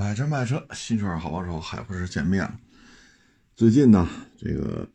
[0.00, 2.58] 买车卖车，新车好帮手，海博士见面了。
[3.54, 4.88] 最近呢，这个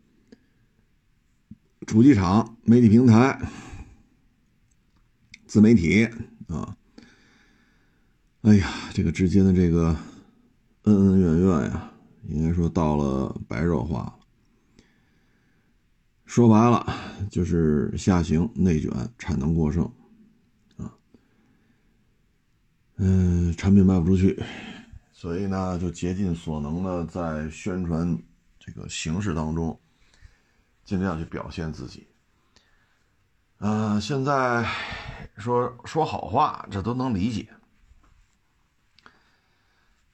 [1.85, 3.39] 主机厂、媒体平台、
[5.45, 6.09] 自媒体
[6.47, 6.75] 啊，
[8.41, 9.95] 哎呀，这个之间的这个
[10.85, 11.91] 恩恩怨怨呀，
[12.27, 14.15] 应该说到了白热化了。
[16.25, 19.85] 说白了，就是下行、内卷、产能过剩
[20.77, 20.91] 啊，
[22.95, 24.41] 嗯，产品卖不出去。
[25.25, 28.15] 所以呢，就竭尽所能的在宣传
[28.59, 29.81] 这个形式当中，
[30.83, 32.07] 尽量去表现自己。
[33.57, 34.63] 嗯，现在
[35.37, 37.49] 说说好话，这都能理解。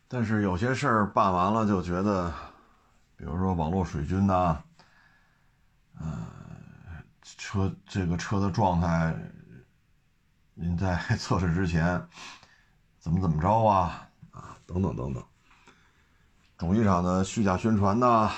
[0.07, 2.33] 但是有些事儿办完了，就觉得，
[3.17, 4.63] 比如说网络水军呐，
[5.99, 6.25] 嗯，
[7.21, 9.13] 车这个车的状态，
[10.53, 12.01] 您在 测试之前
[12.97, 14.07] 怎么怎么着啊？
[14.71, 15.21] 等等等等，
[16.57, 18.31] 主机厂的虚假宣传呐，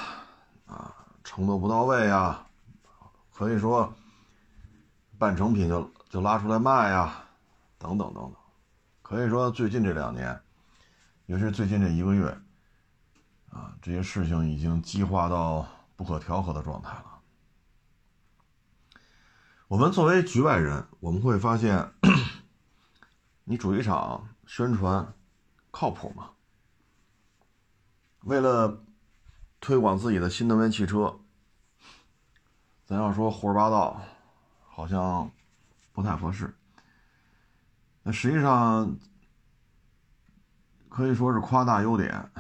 [0.66, 2.48] 啊，承诺不到位啊，
[3.32, 3.94] 可以说
[5.20, 7.24] 半成品就就拉出来卖呀，
[7.78, 8.34] 等等等等，
[9.04, 10.42] 可以说最近这两年，
[11.28, 12.36] 尤其是最近这一个月，
[13.52, 17.20] 啊，这些事情已经激化到不可调和的状态了。
[19.68, 21.94] 我们作为局外人，我们会发现，
[23.46, 25.14] 你主机厂宣传。
[25.74, 26.30] 靠谱吗？
[28.22, 28.86] 为了
[29.60, 31.20] 推广自己的新能源汽车，
[32.86, 34.00] 咱要说胡说八道，
[34.68, 35.32] 好像
[35.92, 36.56] 不太合适。
[38.04, 38.98] 那实际上
[40.90, 42.32] 可以说是夸大优点，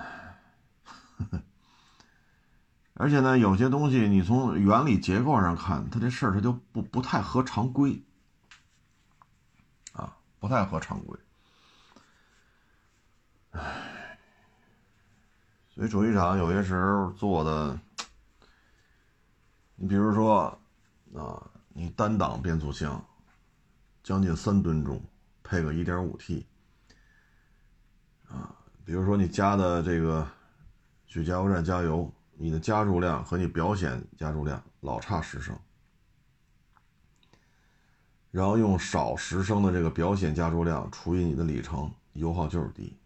[2.93, 8.03] 而且呢，有些东西你从原理结构上看，它这事儿它就不不太合常规，
[9.93, 11.19] 啊，不太合常规。
[13.53, 14.17] 唉，
[15.69, 17.79] 所以主机厂有些时候做的，
[19.75, 20.57] 你比如说
[21.15, 23.05] 啊，你单档变速箱，
[24.03, 24.99] 将近三吨重，
[25.43, 26.45] 配个 1.5T，
[28.27, 30.27] 啊，比如说你加的这个
[31.05, 35.55] 去加油站加油，你的加注量和你表显加注量老差十升，
[38.31, 42.97] 然后用少十升的这个表显加注量除以你的里程，油耗就是低。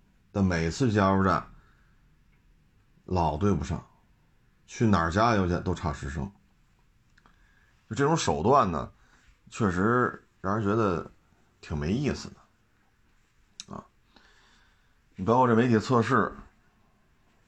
[0.42, 1.48] 每次加油站
[3.06, 3.86] 老对不上，
[4.66, 6.30] 去哪儿加油去都差十升。
[7.90, 8.92] 就这种手段呢，
[9.50, 11.09] 确实让人觉得
[11.62, 13.86] 挺没意思的啊。
[15.16, 16.36] 你包括这媒体测试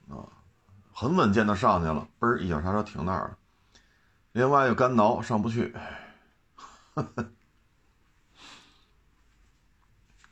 [0.10, 0.24] 啊，
[0.94, 3.38] 很稳健的上去了，嘣儿一脚刹车停那儿了，
[4.32, 5.76] 另外又干挠上不去，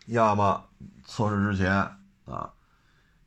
[0.07, 0.69] 要么
[1.06, 1.96] 测试之前。
[2.27, 2.53] 啊，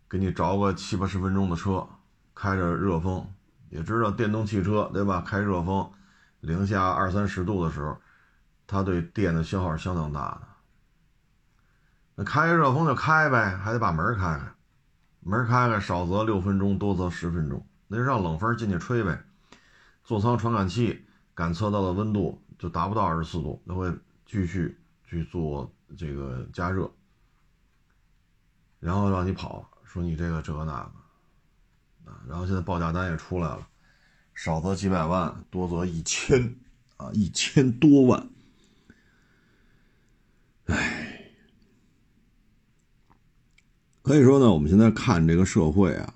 [0.08, 1.86] 给你找个七八十分钟的车，
[2.34, 3.26] 开着热风，
[3.70, 5.22] 也知道电动汽车对吧？
[5.22, 5.90] 开热风，
[6.40, 7.96] 零下二三十度的时候，
[8.66, 10.42] 它对电的消耗是相当大的。
[12.16, 14.52] 那开热风就开呗，还得把门开开，
[15.20, 19.24] 门开开少则六分钟，多则十分钟，那就让冷风进去吹呗。
[20.04, 23.90] 座舱传感器感测到的温度就达不到二十四度，它会
[24.26, 26.90] 继续去做这个加热。
[28.80, 33.68] 然后让你跑，说你这个这个那个，啊，然后现在报价单也出来了，
[34.34, 36.56] 少则几百万，多则一千，
[36.96, 38.30] 啊，一千多万，
[40.64, 41.30] 唉，
[44.00, 46.14] 可以说呢，我们现在看这个社会啊，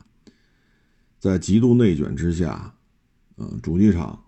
[1.18, 2.74] 在极度内卷之下，
[3.36, 4.24] 嗯，主机厂、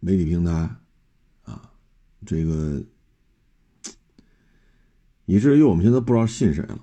[0.00, 0.52] 媒体平台，
[1.42, 1.70] 啊，
[2.24, 2.82] 这个，
[5.26, 6.78] 以至于我们现在不知道信谁了。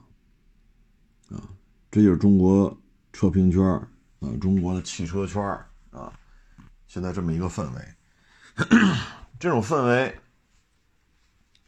[1.92, 2.76] 这就是中国
[3.12, 3.62] 车评圈
[4.22, 5.44] 啊，中国的汽车圈
[5.92, 6.14] 啊，
[6.88, 7.96] 现在这么一个氛围，
[9.38, 10.18] 这种氛围，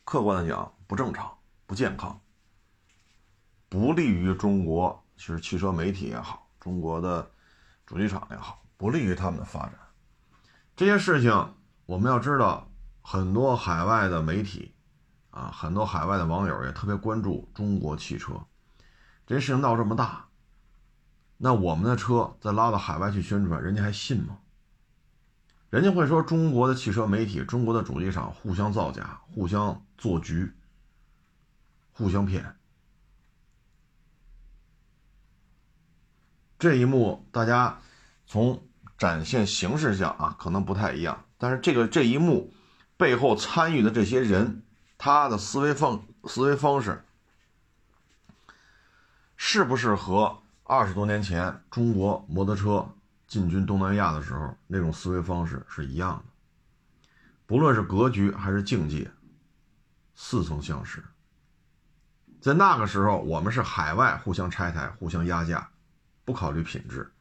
[0.05, 1.29] 客观的讲不正常、
[1.65, 2.21] 不健康，
[3.67, 7.29] 不利于中国，其实汽车媒体也好，中国的
[7.85, 9.73] 主机厂也好，不利于他们的发展。
[10.73, 11.53] 这些事情
[11.85, 12.71] 我们要知道，
[13.01, 14.73] 很多海外的媒体
[15.31, 18.41] 啊，很多海外的网友也特别关注中国汽车。
[19.25, 20.25] 这事情闹这么大，
[21.37, 24.37] 那我们的车再拉到海外去宣传，人家还信吗？
[25.69, 30.51] 人家会说中国的汽车媒体、中国的主机厂互相造假、互相做局、
[31.93, 32.55] 互相骗。
[36.59, 37.79] 这一幕大家
[38.27, 38.61] 从
[38.97, 42.53] 展现形式上啊，可能不太一样，但是这个这一幕
[42.97, 44.63] 背后参与的这些人，
[44.97, 47.03] 他的思维方思维方式。
[49.45, 52.87] 是不是和二十多年前中国摩托车
[53.27, 56.31] 进军东南亚的时候，那种思维方式是一样的。
[57.45, 59.11] 不论是格局还是境界，
[60.15, 61.03] 似曾相识。
[62.39, 65.69] 在那个时候，我们是海外互相拆台、互相压价，
[66.23, 67.11] 不考虑品质。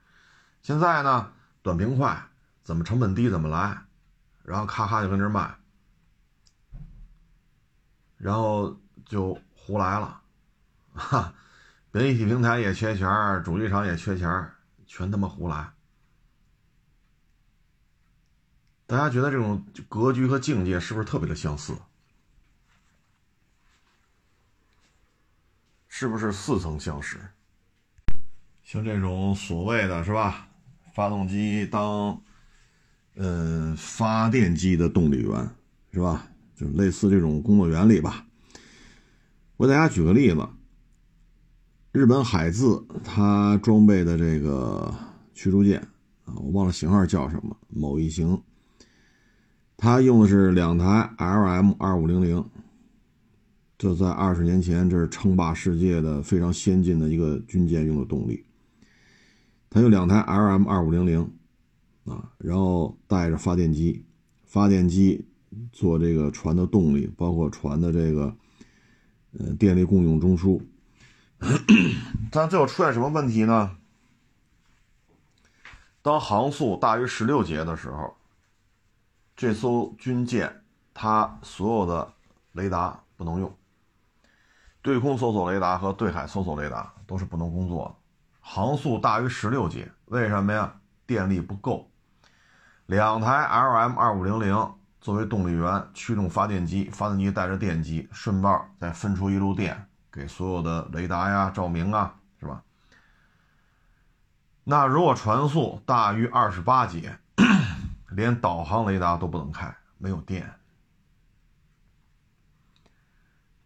[0.63, 2.25] 现在呢，短平快，
[2.63, 3.83] 怎么成本低怎么来，
[4.45, 5.57] 然后咔咔就跟这卖，
[8.17, 10.21] 然后就胡来了，
[10.95, 11.35] 哈，
[11.95, 13.07] 媒体平台也缺钱，
[13.45, 14.51] 主机厂也缺钱，
[14.87, 15.71] 全他妈胡来。
[18.87, 21.75] 大家觉得这种格局和境界是不是特别的相似？
[25.87, 27.19] 是不是似曾相识？
[28.63, 30.49] 像这种所谓的是吧？
[30.95, 32.23] 发动机当，
[33.17, 35.51] 呃，发电机的动力源，
[35.93, 36.27] 是吧？
[36.57, 38.27] 就类似这种工作原理吧。
[39.59, 40.49] 我给大家举个例子，
[41.93, 44.95] 日本海自它装备的这个
[45.35, 45.79] 驱逐舰
[46.25, 48.41] 啊，我忘了型号叫什么，某一型。
[49.77, 52.43] 它用的是两台 LM 二五零零，
[53.77, 58.43] 这在二十年前这是称霸世界的非常先进的一个军舰用的动力。
[59.69, 61.31] 它有两台 LM 二五零零，
[62.07, 64.03] 啊，然后带着发电机，
[64.45, 65.27] 发电机
[65.71, 68.35] 做这个船的动力，包括船的这个
[69.39, 70.59] 呃电力供应中枢。
[72.31, 73.77] 但最后出现什么问题呢？
[76.01, 78.17] 当航速大于十六节的时候，
[79.37, 82.13] 这艘军舰它所有的
[82.53, 83.57] 雷达不能用，
[84.81, 87.95] 对空搜索雷达和对海搜索雷达都是不能工作的。
[88.41, 90.75] 航速大于十六节，为什么呀？
[91.07, 91.91] 电力不够。
[92.87, 102.63] 两台 LM 二五零零作为动力源驱动发电机，发电机带着电机，顺道再分出一路电给所有的雷达呀、照明啊，是吧？
[104.65, 107.19] 那如果船速大于二十八节，
[108.11, 110.55] 连导航雷达都不能开，没有电。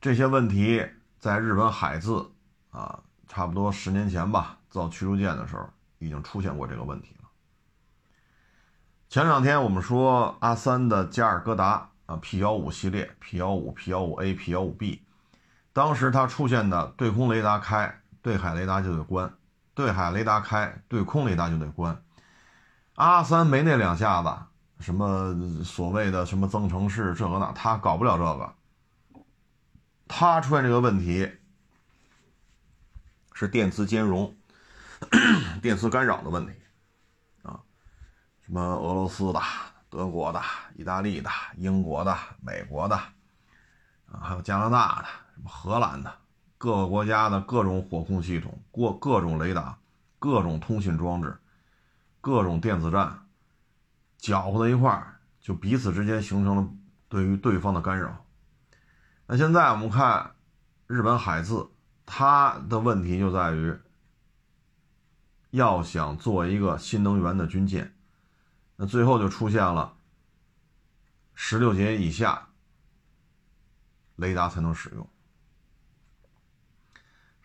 [0.00, 0.88] 这些问题
[1.18, 2.30] 在日本海自
[2.70, 4.58] 啊，差不多十年前吧。
[4.70, 5.68] 造驱逐舰的时候，
[5.98, 7.28] 已经出现过这个问题了。
[9.08, 15.05] 前两天我们说阿三的加尔各答啊，P 幺五系列，P 幺五、P 幺五 A、P 幺五 B，
[15.76, 19.28] 当时它出现的对空雷达开，对海雷达就得关；
[19.74, 22.02] 对海雷达开，对空雷达就得关。
[22.94, 24.34] 阿三没那两下子，
[24.82, 28.54] 什么所谓的什么增程式这个那，他搞不了这个。
[30.08, 31.30] 他出现这个问题
[33.34, 34.34] 是电磁兼容。
[35.60, 36.52] 电磁干扰的问题
[37.42, 37.60] 啊，
[38.40, 39.42] 什么俄罗斯的、
[39.90, 40.40] 德国的、
[40.74, 41.28] 意大利的、
[41.58, 42.96] 英国的、美国的
[44.10, 46.12] 啊，还有加拿大的、什么荷兰的，
[46.56, 49.78] 各个国家的各种火控系统、过各种雷达、
[50.18, 51.36] 各种通信装置、
[52.22, 53.28] 各种电子战，
[54.16, 56.68] 搅和在一块儿，就彼此之间形成了
[57.08, 58.24] 对于对方的干扰。
[59.26, 60.34] 那现在我们看
[60.86, 61.68] 日本海自，
[62.06, 63.78] 它的问题就在于。
[65.50, 67.96] 要想做一个新能源的军舰，
[68.74, 69.96] 那最后就出现了
[71.34, 72.48] 十六节以下
[74.16, 75.08] 雷达才能使用，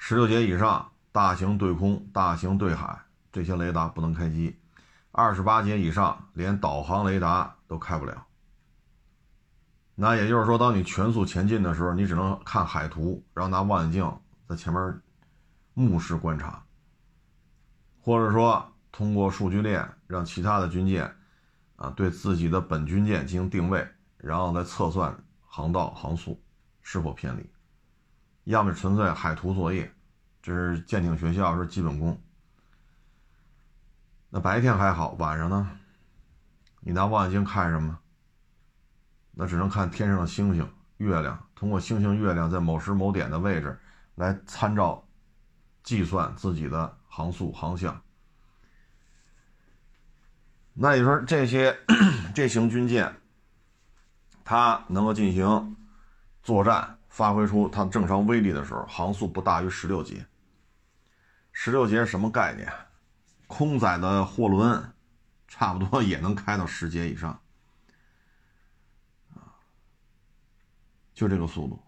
[0.04, 3.00] 十六节以上大型对空、大型对海
[3.32, 4.58] 这些雷达不能开机，
[5.12, 8.26] 二十八节以上连导航雷达都开不了。
[9.94, 15.02] 那也就是说，当你全速前进的时候，你只能看海图，然后拿望远镜在前面
[15.76, 16.64] 目视观察。
[18.02, 21.16] 或者说，通过数据链让其他的军舰，
[21.76, 23.88] 啊，对自己的本军舰进行定位，
[24.18, 26.42] 然后再测算航道航速
[26.82, 27.48] 是否偏离，
[28.46, 29.94] 要么纯粹海图作业，
[30.42, 32.20] 这是舰艇学校是基本功。
[34.30, 35.78] 那白天还好，晚上呢？
[36.80, 38.00] 你拿望远镜看什么？
[39.32, 40.68] 那只能看天上的星星、
[40.98, 43.80] 月亮，通过星星、月亮在某时某点的位置
[44.16, 45.08] 来参照
[45.84, 46.98] 计算自己的。
[47.14, 48.02] 航速、航向，
[50.74, 51.78] 那你说这些
[52.34, 53.14] 这型军舰，
[54.46, 55.76] 它能够进行
[56.42, 60.26] 作战，发挥出它正常威力的时候，航速不大于十六节。
[61.64, 62.68] 十六节什么概念？
[63.46, 64.94] 空载的货轮，
[65.48, 67.40] 差不多也能开到十节以上，
[71.14, 71.80] 就这个速度。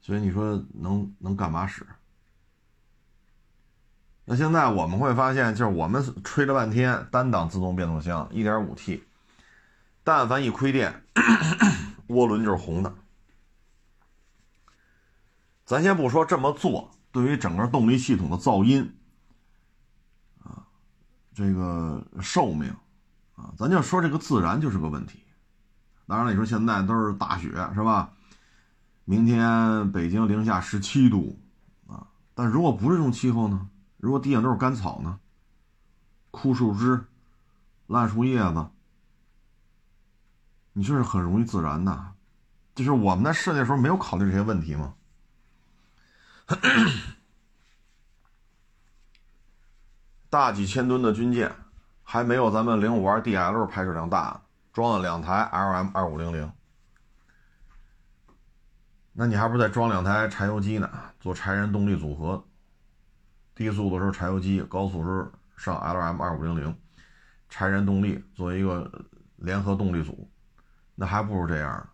[0.00, 1.86] 所以你说能能干嘛使？
[4.24, 9.02] 那现在我们会发现，就是我们吹了半天单档自动变速箱，1.5T，
[10.02, 11.04] 但凡一亏电，
[12.08, 12.94] 涡轮就是红的。
[15.66, 18.94] 咱先不说这么做对于整个动力系统的噪音，
[20.42, 20.66] 啊，
[21.34, 22.74] 这个寿命，
[23.34, 25.22] 啊，咱就说这个自燃就是个问题。
[26.06, 28.12] 当然了，你说现在都是大雪是吧？
[29.04, 31.38] 明天北京零下十七度，
[31.86, 33.68] 啊，但如果不是这种气候呢？
[33.96, 35.18] 如果地上都是干草呢？
[36.30, 37.04] 枯树枝、
[37.86, 38.68] 烂树叶子，
[40.74, 42.12] 你就是很容易自燃的。
[42.74, 44.94] 就是我们在设计的时候没有考虑这些问题吗？
[50.30, 51.52] 大几千吨的军舰，
[52.02, 54.40] 还没有咱们零五二 DL 排水量大，
[54.72, 56.50] 装了两台 LM 二五零零，
[59.12, 60.90] 那你还不如再装两台柴油机呢？
[61.20, 62.42] 做柴燃动力组合，
[63.54, 66.74] 低速的时候柴油机，高速时上 LM 二五零零，
[67.50, 68.90] 柴燃动力作为一个
[69.36, 70.30] 联合动力组，
[70.94, 71.90] 那还不如这样。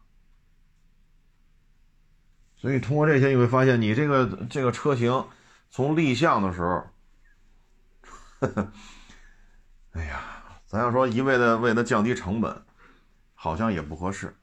[2.65, 5.27] 所以通过这些你会发现，你这个这个车型
[5.69, 6.83] 从立项的时候，
[9.93, 10.23] 哎呀，
[10.65, 12.63] 咱要说一味的为了降低成本，
[13.35, 14.35] 好像也不合适。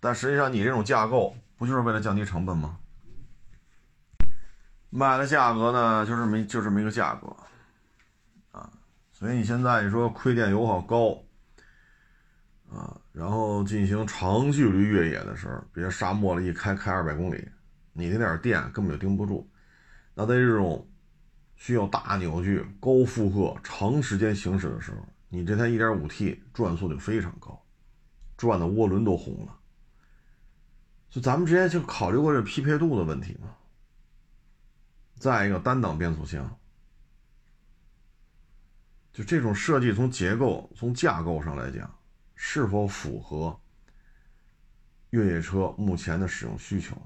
[0.00, 2.76] 但实际上，你这种架构不就是为了降低成本吗？
[4.90, 7.28] 卖的价格呢，就是没就这么一个价格
[8.50, 8.68] 啊。
[9.12, 11.22] 所以你现在你说亏电油耗高。
[12.72, 17.46] 啊，然后进行长距离越野的时候，别沙漠里一开开二百公里，
[17.92, 19.46] 你那点电根本就盯不住。
[20.14, 20.88] 那在这种
[21.54, 27.62] 需要大扭矩、高负荷、长时间行驶的时候，你这台 1.5T 转速就非常高，
[28.38, 29.58] 转的涡轮都红了。
[31.10, 33.54] 就咱们之前就考虑过这匹配度的问题嘛。
[35.18, 36.58] 再一个单档变速箱，
[39.12, 41.94] 就这种设计从结构、从架构上来讲。
[42.44, 43.56] 是否符合
[45.10, 46.96] 越野车目前的使用需求？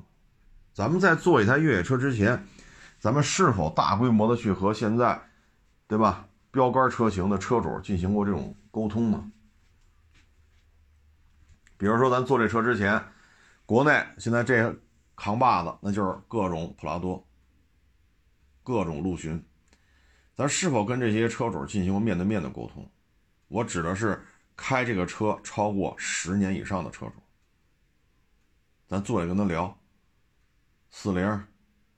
[0.73, 2.43] 咱们在做一台越野车之前，
[2.99, 5.21] 咱们是否大规模的去和现在，
[5.87, 6.27] 对吧？
[6.51, 9.31] 标杆车型的车主进行过这种沟通呢？
[11.77, 13.05] 比如说，咱做这车之前，
[13.67, 14.75] 国内现在这
[15.15, 17.23] 扛把子那就是各种普拉多、
[18.63, 19.45] 各种陆巡，
[20.35, 22.91] 咱是否跟这些车主进行过面对面的沟通？
[23.49, 24.19] 我指的是。
[24.57, 27.15] 开这个车超过十年以上的车主，
[28.89, 29.79] 咱坐下跟他聊。
[30.89, 31.47] 四零、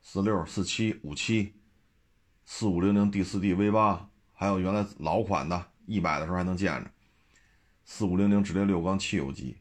[0.03, 1.55] 四六、四七、五七、
[2.45, 6.91] 四五零零 D 四 D V 八，还有原来老款的，一百的时候还能见着。
[7.85, 9.57] 四五零零直列六缸汽油机，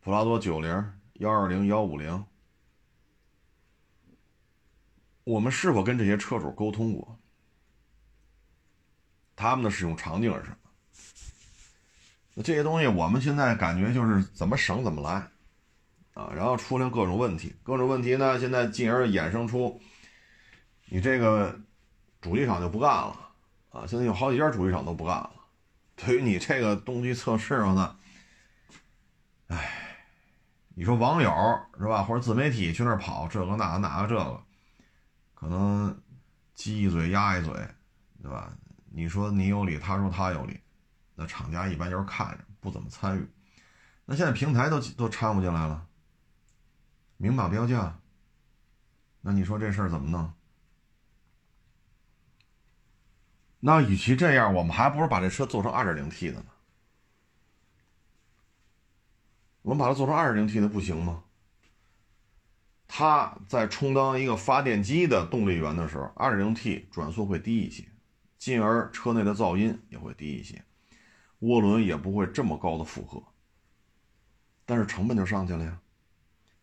[0.00, 0.70] 普拉多九零、
[1.14, 2.24] 幺二零、幺五零，
[5.24, 7.18] 我们是否跟这些车主沟通过？
[9.36, 10.56] 他们的使用场景是什么？
[12.34, 15.28] 那这些东西我们现在感觉就是怎么省怎么来，
[16.14, 19.78] 啊，然后出现各种问题，各种问题呢，现在进而衍生出，
[20.86, 21.60] 你这个
[22.22, 23.18] 主机厂就不干了，
[23.70, 25.30] 啊，现在有好几家主机厂都不干了。
[25.94, 27.96] 对于你这个动机测试上呢，
[29.48, 29.98] 哎，
[30.74, 31.30] 你说网友
[31.78, 34.42] 是吧，或者自媒体去那儿跑这个那个那个这个，
[35.34, 36.00] 可能
[36.54, 37.52] 鸡一嘴鸭一嘴，
[38.22, 38.50] 对吧？
[38.94, 40.60] 你说你有理，他说他有理，
[41.14, 43.26] 那厂家一般就是看着，不怎么参与。
[44.04, 45.86] 那现在平台都都掺和进来了，
[47.16, 47.98] 明码标价。
[49.20, 50.32] 那你说这事儿怎么弄？
[53.60, 56.46] 那与其这样，我们还不如把这车做成 2.0T 的呢。
[59.62, 61.22] 我们把它做成 2.0T 的不行吗？
[62.88, 67.86] 它在充当一个发电机的动力源的时候，2.0T 转速会低一些。
[68.42, 70.64] 进而车内的噪音也会低一些，
[71.42, 73.22] 涡轮也不会这么高的负荷，
[74.66, 75.78] 但是成本就上去了呀。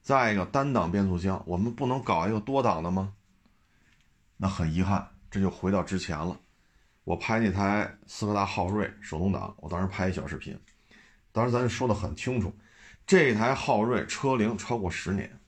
[0.01, 3.13] 再一个单档变速箱，我们不能搞一个多档的吗？
[4.35, 6.37] 那很遗憾，这就回到之前了。
[7.05, 10.59] 我拍那台斯柯达昊锐手动挡，我当时拍一小视频，
[11.31, 12.53] 当时咱说的很清楚，
[13.07, 15.39] 这台昊锐车龄超过十年，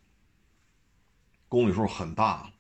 [1.49, 2.50] 公里数很大了。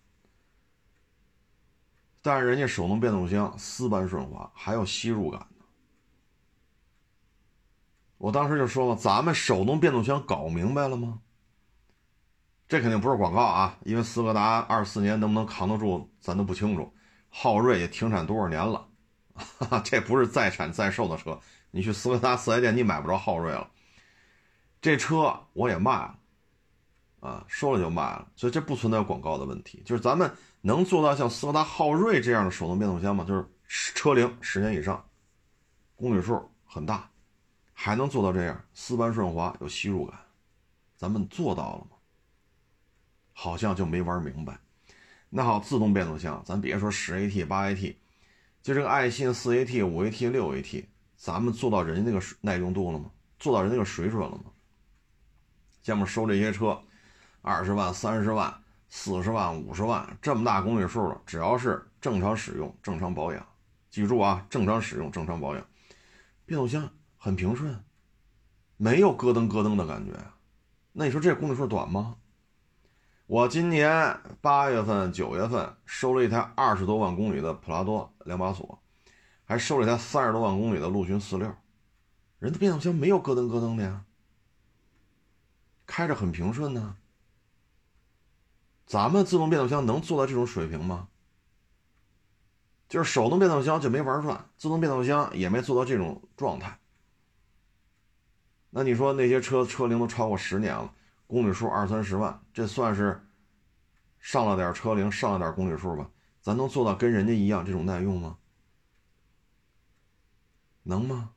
[2.21, 5.65] 但是人家手动变速箱丝般顺滑，还有吸入感呢。
[8.19, 11.19] 我当时就说了，咱们手动变速箱搞明白了吗？
[12.67, 16.93] 这肯定不是广告啊，因为斯柯达二四年能不能扛得住，咱都不清楚。
[17.29, 18.87] 昊锐也停产多少年了，
[19.33, 21.39] 哈 哈这不是在产在售的车。
[21.71, 23.67] 你去斯柯达四 S 店，你买不着昊锐了。
[24.79, 26.19] 这车我也卖了，
[27.21, 30.31] 啊，说了就卖了，所以这不存在广告的问题，就是咱们。
[30.61, 33.23] 能做到像斯柯达昊锐这样的手动变速箱吗？
[33.23, 35.03] 就是车龄十年以上，
[35.95, 37.09] 公里数很大，
[37.73, 40.19] 还能做到这样丝般顺滑有吸入感，
[40.95, 41.97] 咱们做到了吗？
[43.33, 44.59] 好像就没玩明白。
[45.29, 47.95] 那好，自动变速箱，咱别说十 AT、八 AT，
[48.61, 53.09] 就这个爱信四 AT、五 AT、六 AT，咱们做到人家那个耐用度了吗？
[53.39, 54.51] 做到人家那个水准了吗？
[55.81, 56.79] 下面收这些车，
[57.41, 58.60] 二十万、三十万、
[58.93, 63.47] 四十万、五十万，这么大公里数了，只要是正常使用、正常保养，
[63.89, 65.65] 记住啊，正常使用、正常保养，
[66.45, 67.81] 变速箱很平顺，
[68.75, 70.11] 没有咯噔咯噔的感觉。
[70.91, 72.17] 那你说这公里数短吗？
[73.27, 78.77] 我今年八月份、九月份收了一台二十多万公里的普拉多两把锁，
[79.45, 81.49] 还收了一台三十多万公里的陆巡四六，
[82.39, 84.03] 人的变速箱没有咯噔咯噔的呀，
[85.85, 86.97] 开着很平顺呢。
[88.91, 91.07] 咱们自动变速箱能做到这种水平吗？
[92.89, 96.77] 就是手动变速箱就没玩转，自动变速箱也没做到这种状态。
[98.69, 100.93] 那你说那些车车龄都超过十年了？
[101.25, 103.25] 公里数二三十万，这算是
[104.19, 106.09] 上了点车龄，上了点公里数吧？
[106.41, 108.35] 咱能做到跟人家一样这种耐用吗？
[110.83, 111.29] 能吗？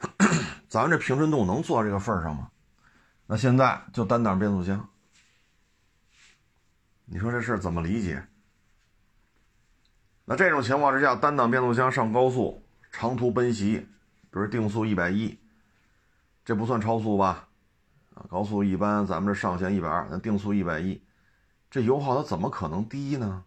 [0.68, 2.50] 咱们这平顺度能做到这个份上吗？
[3.28, 4.88] 那现在就单档变速箱，
[7.06, 8.26] 你说这事怎么理解？
[10.24, 13.86] 那这种情况之下，单档变速箱上高速长途奔袭，
[14.30, 15.38] 比如定速一百一。
[16.44, 17.48] 这不算超速吧？
[18.14, 21.02] 啊，高速一般咱们这上限一百二，咱定速一百一，
[21.70, 23.44] 这油耗它怎么可能低呢？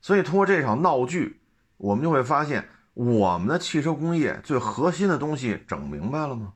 [0.00, 1.40] 所以通过这场闹剧，
[1.76, 6.54] 我们就会发现，我们的汽车工业最核心的东西整明白了吗？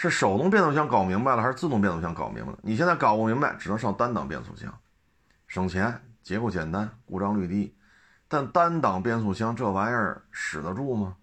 [0.00, 2.58] 是手动变速箱搞明白了，还是自动变速箱搞明白了？
[2.62, 4.74] 你现在搞不明白，只能上单档变速箱，
[5.46, 7.76] 省钱，结构简单，故障率低。
[8.26, 11.18] 但单档变速箱这玩意儿使得住吗？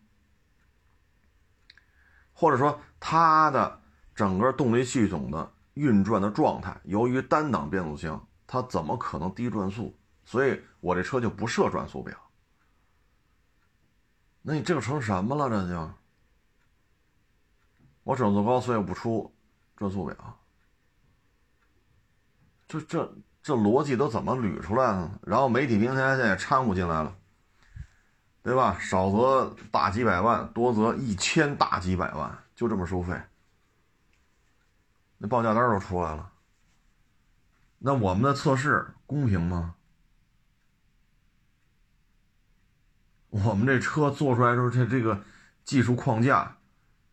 [2.34, 3.81] 或者说它的
[4.13, 9.97] 整个动力系统的运转的状态，由于单档变速箱，它怎么可能低转速？
[10.23, 12.15] 所以我这车就不设转速表。
[14.43, 15.49] 那你这个成什么了？
[15.49, 15.91] 这就
[18.08, 19.36] 我转速高，所以不出
[19.76, 20.39] 转速表。
[22.67, 23.13] 这这。
[23.43, 25.10] 这逻辑都怎么捋出来的？
[25.22, 27.15] 然后媒体平台现在掺和进来了，
[28.43, 28.78] 对吧？
[28.78, 33.17] 少则大几百万，多则一千大几百万，就这么收费。
[35.17, 36.30] 那报价单都出来了。
[37.78, 39.76] 那我们的测试公平吗？
[43.30, 45.24] 我们这车做出来时候，它这个
[45.63, 46.58] 技术框架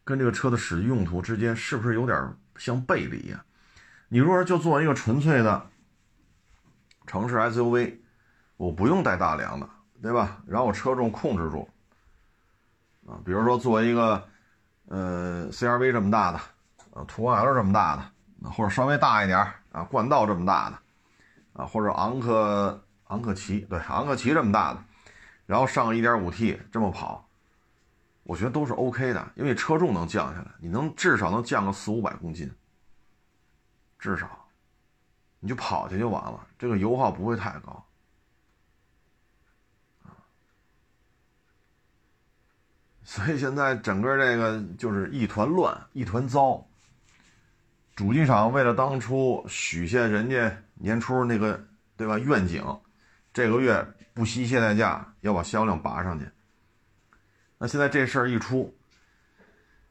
[0.05, 3.45] 跟这个车的实际用途之间是不是有点相背离呀？
[4.09, 5.67] 你如果就做一个纯粹的。
[7.07, 7.99] 城市 SUV，
[8.57, 9.69] 我不用带大梁的，
[10.01, 10.43] 对吧？
[10.47, 11.69] 然后我车重控制住，
[13.07, 14.27] 啊，比如说做一个，
[14.89, 16.39] 呃，CRV 这么大的，
[16.95, 19.39] 啊，途观 L 这么大的，或者稍微大一点
[19.71, 20.79] 啊，冠道这么大的，
[21.63, 24.83] 啊，或者昂克昂克旗，对，昂克旗这么大的，
[25.45, 27.29] 然后上 1.5T 这么跑，
[28.25, 32.51] 我觉得都是 OK 的，因为车重能降下来，你能至少能降个四五百公斤，
[33.99, 34.41] 至少。
[35.41, 37.85] 你就跑去就完了，这个油耗不会太高，
[43.03, 46.67] 所以现在整个这个就是一团乱，一团糟。
[47.95, 51.63] 主机厂为了当初许下人家年初那个
[51.95, 52.65] 对吧愿景，
[53.31, 56.27] 这个月不惜一切代价要把销量拔上去。
[57.59, 58.77] 那现在这事儿一出，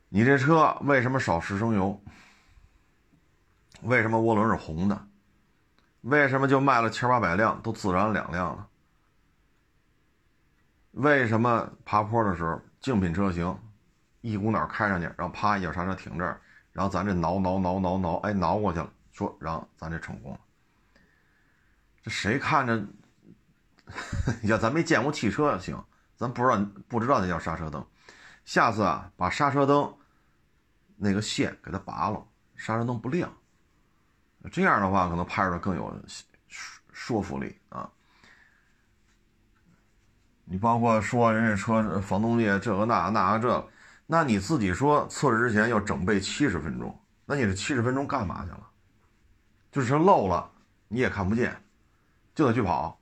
[0.10, 2.00] 你这车为什么少十升油？
[3.82, 5.08] 为什么涡轮是红的？
[6.02, 8.68] 为什么就卖了千八百辆，都自燃两辆了？
[10.92, 13.58] 为什么爬坡的时候，竞品车型
[14.22, 16.40] 一股脑开上去，然后啪一脚刹车停这儿，
[16.72, 20.40] 然后咱这挠挠挠挠挠，哎，挠过去了，说然后咱这成功了。
[22.04, 22.86] 这谁看着？
[24.44, 25.84] 要，咱没见过汽车行，
[26.16, 27.86] 咱不知道不知道那叫刹车灯。
[28.46, 29.94] 下次啊，把刹车灯
[30.96, 33.32] 那个线给它拔了，刹车灯不亮。
[34.52, 35.98] 这样的话，可能拍出来更有
[36.92, 37.90] 说服力啊！
[40.44, 43.70] 你包括说人家车防冻液这个那那个这，
[44.06, 48.70] 那你自己说测试之前要整备七十分钟，那你这七十分钟干嘛去了？
[49.72, 50.52] 就是漏了
[50.90, 51.56] 你也看不见，
[52.36, 53.00] 就得去跑，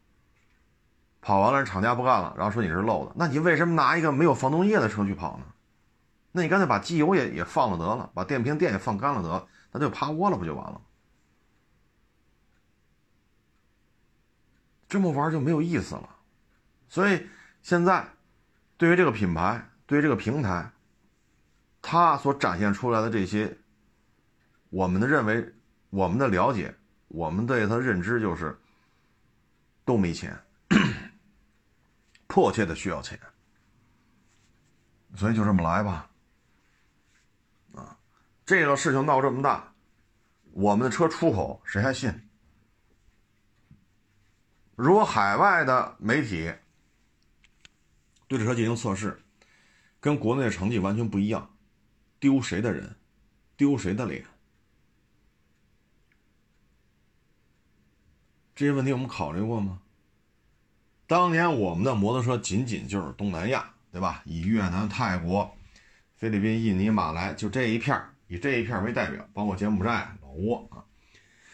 [1.21, 5.45] 跑完了厂家不干了，然后说你是漏的，那你为什么拿一个没有防冻液的车去跑呢？
[6.31, 10.81] 那你干脆把机油也也放了得了，把电瓶电也放干了得，那就趴窝了不就完了？
[14.87, 16.09] 这么玩就没有意思了，
[16.89, 17.25] 所以
[17.61, 18.05] 现在
[18.75, 20.69] 对于这个品牌，对于这个平台，
[21.81, 23.57] 它所展现出来的这些，
[24.69, 25.53] 我们的认为，
[25.91, 26.75] 我们的了解，
[27.07, 28.59] 我们对他认知就是
[29.85, 30.37] 都没钱，
[32.31, 33.19] 迫切的需要钱，
[35.15, 36.09] 所以就这么来吧。
[37.75, 37.99] 啊，
[38.45, 39.73] 这个事情闹这么大，
[40.53, 42.29] 我们的车出口谁还信？
[44.77, 46.53] 如果海外的媒体
[48.29, 49.21] 对这车进行测试，
[49.99, 51.53] 跟国内的成绩完全不一样，
[52.17, 52.95] 丢谁的人，
[53.57, 54.25] 丢谁的脸？
[58.55, 59.81] 这些问题我们考虑过吗？
[61.11, 64.21] 当年我们的摩托车仅仅就是东南亚，对吧？
[64.23, 65.53] 以越南、泰国、
[66.15, 70.85] 菲律宾、印尼、马来就这一片以这一片为代表，包括柬埔寨、老挝啊。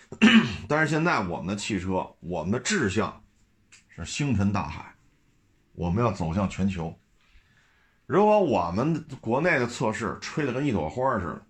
[0.69, 3.23] 但是现在我们的汽车，我们的志向
[3.89, 4.93] 是星辰大海，
[5.73, 6.95] 我们要走向全球。
[8.05, 11.47] 如果我们国内的测试吹得跟一朵花似的，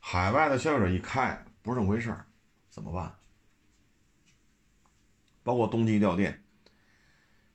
[0.00, 2.12] 海外的消费者一开不是这么回事，
[2.68, 3.14] 怎么办？
[5.44, 6.42] 包括冬季掉电，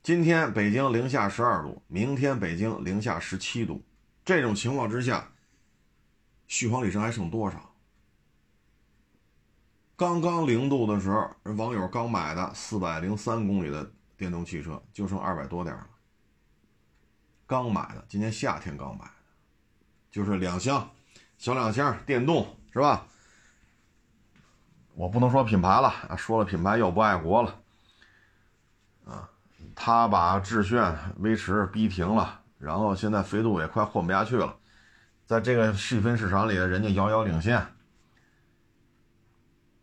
[0.02, 3.80] 今天北京零下十二度，明天北京零下十七度，
[4.24, 5.28] 这种情况之下，
[6.48, 7.72] 续航里程还剩多少？
[9.94, 15.86] 刚刚零度的时候，人网友刚买的四百零三公里的电动汽车就剩二百多点了。
[17.46, 19.12] 刚买的，今年夏天刚买的，
[20.10, 20.90] 就是两厢，
[21.38, 23.06] 小两厢，电动是吧？
[24.94, 27.61] 我不能说品牌了，说了品牌又不爱国了。
[29.74, 34.56] 他把致炫、威驰逼停了，然后现在飞度也快混不下去了，
[35.26, 37.66] 在这个细分市场里，人家遥遥领先，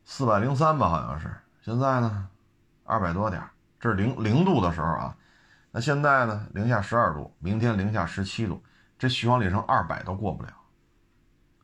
[0.06, 1.34] 四百零三吧，好像是。
[1.62, 2.28] 现在呢，
[2.84, 3.43] 二百多点，
[3.80, 5.15] 这是零零度的时候啊。
[5.71, 6.47] 那现在呢？
[6.54, 8.63] 零下十二度，明天零下十七度，
[8.97, 10.49] 这续航里程二百都过不了。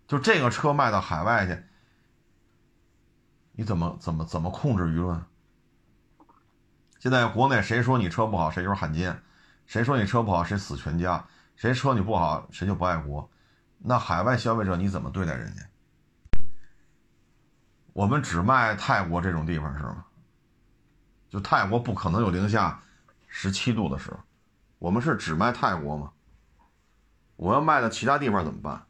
[0.08, 1.64] 就这个车卖到海外去，
[3.54, 5.26] 你怎么怎么怎么控制舆论？
[7.06, 9.13] 现在国内谁说你车不好，谁就是汉奸；
[9.68, 11.24] 谁说你车不好，谁死全家；
[11.56, 13.30] 谁说你不好，谁就不爱国。
[13.78, 15.62] 那海外消费者你怎么对待人家？
[17.94, 20.04] 我们只卖泰国这种地方是吗？
[21.30, 22.82] 就泰国不可能有零下。
[23.28, 24.18] 十七度的时候，
[24.80, 26.12] 我们是只卖泰国吗？
[27.36, 28.88] 我要卖到其他地方怎么办？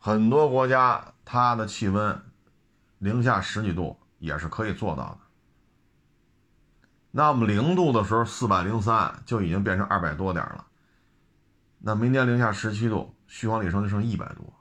[0.00, 2.20] 很多国家它的气温
[2.98, 5.18] 零下十几度也是可以做到的。
[7.10, 10.68] 那么零度的时候，四百零三就已经变成二百多点了。
[11.80, 14.54] 那明年零下十七度，续航里程就剩一百多。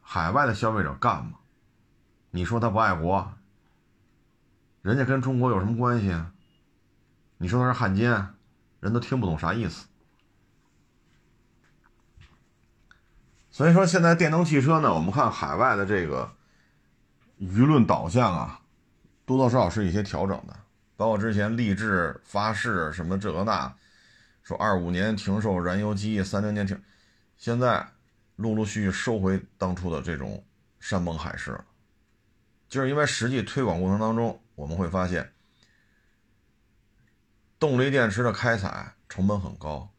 [0.00, 1.34] 海外的消费者干吗？
[2.30, 3.34] 你说他不爱国？
[4.80, 6.18] 人家跟中国有什么关系？
[7.38, 8.34] 你说他是汉奸，
[8.80, 9.86] 人都听不懂啥意思。
[13.50, 16.34] 所以说，现在电动汽车呢，我们看海外的这个
[17.48, 18.60] 舆论导向啊，
[19.24, 20.56] 多多少少是一些调整的。
[20.96, 23.74] 包括之前励志发誓什么这个那，
[24.42, 26.80] 说二五年停售燃油机，三零年停，
[27.36, 27.86] 现在
[28.36, 30.44] 陆陆续续收回当初的这种
[30.80, 31.60] 山盟海誓，
[32.68, 34.40] 就是因为实际推广过程当中。
[34.56, 35.32] 我们会发现，
[37.58, 39.90] 动力电池的开采成本很高，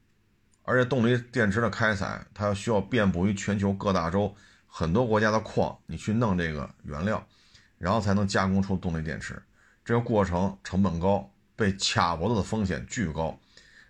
[0.63, 4.33] 而且动力电池的开采，它需要遍布于全球各大洲
[4.65, 7.27] 很多国家的矿，你去弄这个原料，
[7.85, 9.39] 然后才能加工出动力电池。
[9.83, 13.39] 这个过程成本高，被卡脖子的风险巨高，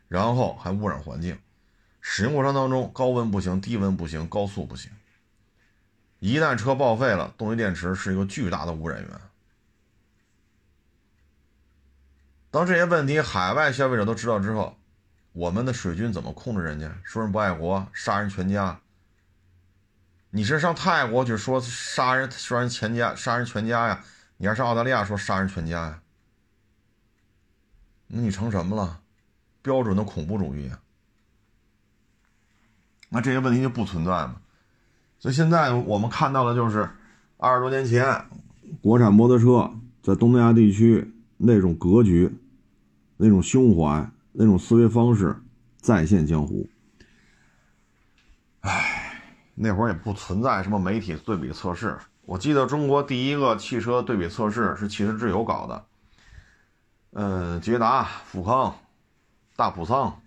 [0.10, 1.39] 然后还污染环境。
[2.01, 4.91] 使用过程当中，高温不行，低温不行，高速不行。
[6.19, 9.10] 一旦车报废了，动力电池是一个巨大的污染源。
[12.51, 14.75] 当这些问题海外消费者都知道之后，
[15.31, 16.93] 我们的水军怎么控制人家？
[17.05, 18.77] 说人不爱国，杀人全家。
[20.36, 24.04] 你是上泰国去说杀人、杀人全家、杀人全家呀？
[24.36, 26.02] 你还是澳大利亚说杀人全家呀？
[28.08, 29.00] 那你成什么了？
[29.62, 30.78] 标准的恐怖主义啊！
[33.08, 34.36] 那这些问题就不存在嘛？
[35.19, 36.89] 所以现在我们看到的就是，
[37.38, 38.26] 二十多年前
[38.82, 39.71] 国产摩托车
[40.04, 42.30] 在东南亚地区那种格局。
[43.15, 45.34] 那种胸怀，那种思维方式，
[45.78, 46.67] 再现江湖。
[49.56, 51.98] 那会儿也不存在什么媒体对比测试。
[52.22, 55.86] 我记得中国第一个汽车对比测试是汽车之友搞的。
[57.12, 58.76] 嗯，捷达、富康、
[59.56, 60.20] 大普桑，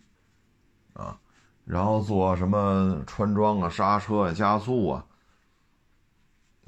[0.95, 1.19] 啊，
[1.67, 5.05] 然后做什么穿桩啊、刹车啊、加速啊，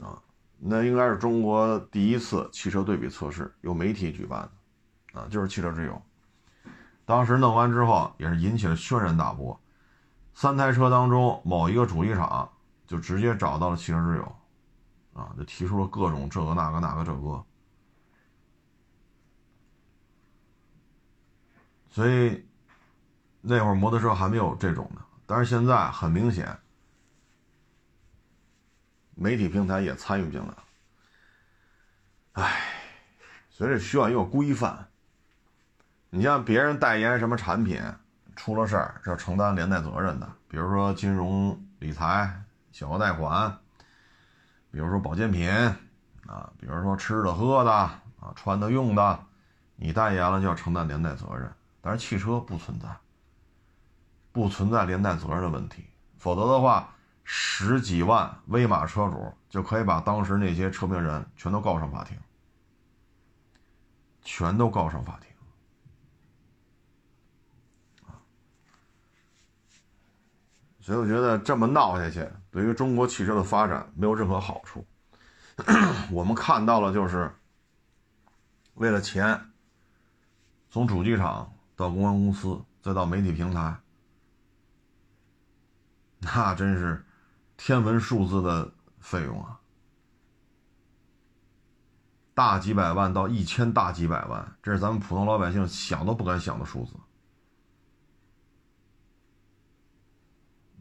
[0.03, 0.20] 啊，
[0.59, 4.46] 那应该是中国第一次汽车对比测试，由媒体举办
[5.14, 6.03] 的，啊，就是汽车之友。
[7.07, 9.59] 当时弄完之后，也是引起了轩然大波，
[10.33, 12.51] 三台车当中某一个主机厂
[12.87, 14.37] 就直接找到了汽车之友，
[15.12, 17.45] 啊，就提出了各种这个那个那个这个，
[21.90, 22.49] 所以
[23.43, 26.59] 那会儿摩托车还没有这种的，但是现在很明显，
[29.14, 30.64] 媒体平台也参与进来了，
[32.33, 32.62] 唉，
[33.51, 34.88] 所以这需要一个规范。
[36.09, 37.81] 你像别人代言什么产品。
[38.40, 43.55] 出了事儿是要承担连带责任的，比如说金融理财、小额贷款，
[44.70, 45.46] 比如说保健品
[46.26, 49.26] 啊，比如说吃的喝的啊，穿的用的，
[49.76, 51.53] 你代言了就要承担连带责任。
[51.83, 52.88] 但是汽车不存在，
[54.33, 55.85] 不存在连带责任的问题，
[56.16, 62.16] 否则的话，十几万威马车主就可以把当时那些车评人全都告上法庭，
[64.22, 65.30] 全都告上法庭。
[70.90, 74.85] 所以我觉得这么闹下去，对于中国汽车的发展没有任何好处。
[76.11, 77.33] 我们看到了，就是
[78.74, 79.40] 为了钱，
[80.68, 83.72] 从主机厂到公关公司，再到媒体平台，
[86.18, 87.07] 那真是
[87.57, 89.61] 天文数字的费用啊，
[92.35, 96.94] 大几百万到一千大几百万，这是咱们普通老百姓想都不敢想的数字。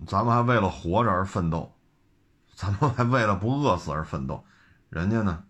[0.07, 1.73] 咱们还为了活着而奋斗，
[2.55, 4.43] 咱们还为了不饿死而奋斗，
[4.89, 5.43] 人家呢，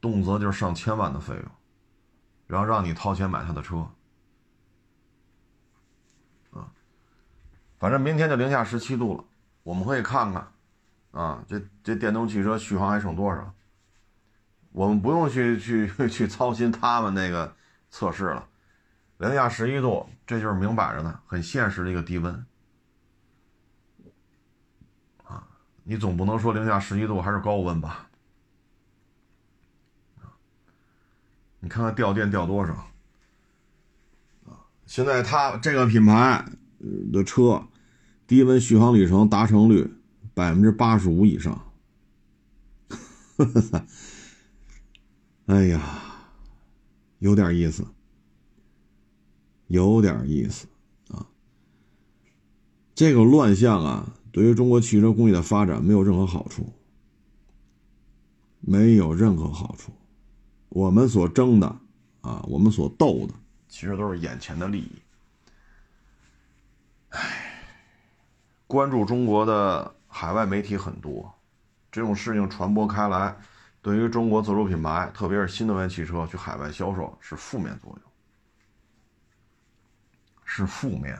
[0.00, 1.44] 动辄就是上千万的费用，
[2.46, 3.88] 然后让你掏钱买他的车，
[6.52, 6.70] 啊，
[7.78, 9.24] 反正明天就零下十七度了，
[9.62, 10.52] 我们可以看看，
[11.10, 13.52] 啊，这这电动汽车续航还剩多少？
[14.72, 17.56] 我们不用去去去操心他们那个
[17.90, 18.46] 测试了，
[19.18, 22.46] 零下十一度，这就是明摆着的，很现实的一个低温。
[25.84, 28.08] 你总不能说零下十一度还是高温吧？
[31.60, 32.86] 你看看掉电掉多少？
[34.86, 36.44] 现在它这个品牌
[37.12, 37.68] 的车，
[38.26, 39.92] 低温续航里程达成率
[40.34, 41.72] 百分之八十五以上。
[45.46, 45.80] 哎呀，
[47.18, 47.86] 有点意思，
[49.66, 50.66] 有点意思
[51.08, 51.26] 啊！
[52.94, 54.14] 这个乱象啊！
[54.32, 56.72] 对于中国汽车工业的发展没有任何好处，
[58.60, 59.92] 没有任何好处。
[60.68, 61.66] 我们所争的
[62.20, 63.34] 啊，我们所斗的，
[63.68, 64.92] 其实都是眼前的利益。
[67.08, 67.64] 唉，
[68.68, 71.34] 关注中国的海外媒体很多，
[71.90, 73.36] 这种事情传播开来，
[73.82, 78.12] 对于中国自主品牌，特别是新能源汽车去海外销售是负面作用，
[80.44, 81.18] 是负面。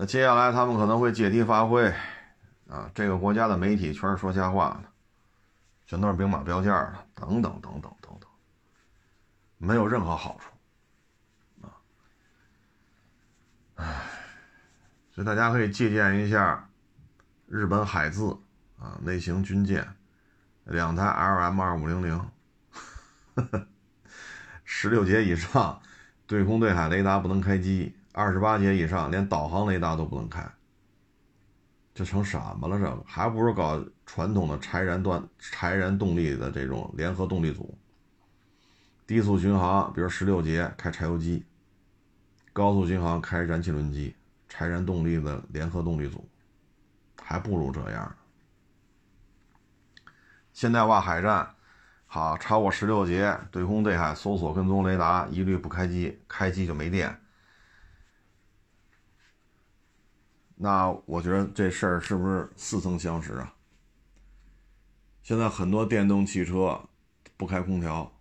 [0.00, 1.92] 那接下来他们可能会借题发挥，
[2.68, 4.88] 啊，这个国家的媒体全是说瞎话的，
[5.86, 8.30] 全都是明码标价的，等等等等等等，
[9.56, 11.74] 没有任何好处，啊，
[13.74, 14.02] 唉，
[15.10, 16.70] 所以大家可以借鉴一下
[17.48, 18.38] 日本海自
[18.78, 19.84] 啊，类型军舰，
[20.62, 22.30] 两台 LM 二五零零，
[24.62, 25.82] 十六节以上，
[26.28, 27.97] 对空对海雷达不能开机。
[28.18, 30.44] 二十八节以上，连导航雷达都不能开，
[31.94, 32.76] 这成什么了？
[32.76, 37.78] 这还不如搞传统的柴燃断柴燃动力的这种联合动力组。
[39.06, 41.44] 低速巡航，比如十六节开柴油机；
[42.52, 44.16] 高速巡航开燃气轮机，
[44.48, 46.28] 柴燃动力的联合动力组，
[47.22, 48.12] 还不如这样。
[50.52, 51.54] 现代化海战，
[52.08, 57.16] 好，超过十六节，对空对海搜索跟踪雷达一律不开机，开机就没电。
[60.60, 63.54] 那我觉得这事儿是不是似曾相识啊？
[65.22, 66.88] 现在很多电动汽车
[67.36, 68.12] 不开空调，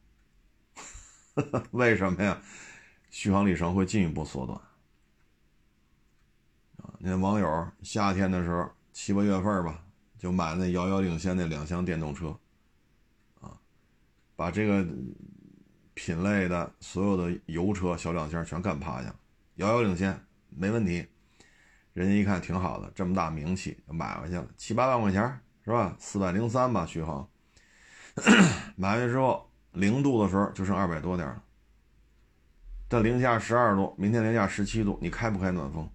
[1.72, 2.40] 为什么呀？
[3.10, 4.60] 续航里程会进一步缩短。
[6.78, 9.84] 啊，那网友夏天的时候七八月份吧，
[10.20, 12.38] 就买那遥遥领先那两厢电动车，
[13.42, 13.58] 啊，
[14.36, 14.86] 把这个
[15.96, 19.16] 品类的所有的油车小两厢全干趴下，
[19.56, 21.08] 遥遥领先，没问题。
[21.98, 25.24] 人家一看挺好的，这么大名气，买回去了，七八万块钱
[25.66, 25.96] 是吧？
[25.98, 27.28] 四百零三吧续航。
[28.78, 31.42] 买回去之后，零度的时候就剩二百多点了。
[32.88, 35.90] 这零下十二度，明天零下十七度，你开不开暖风？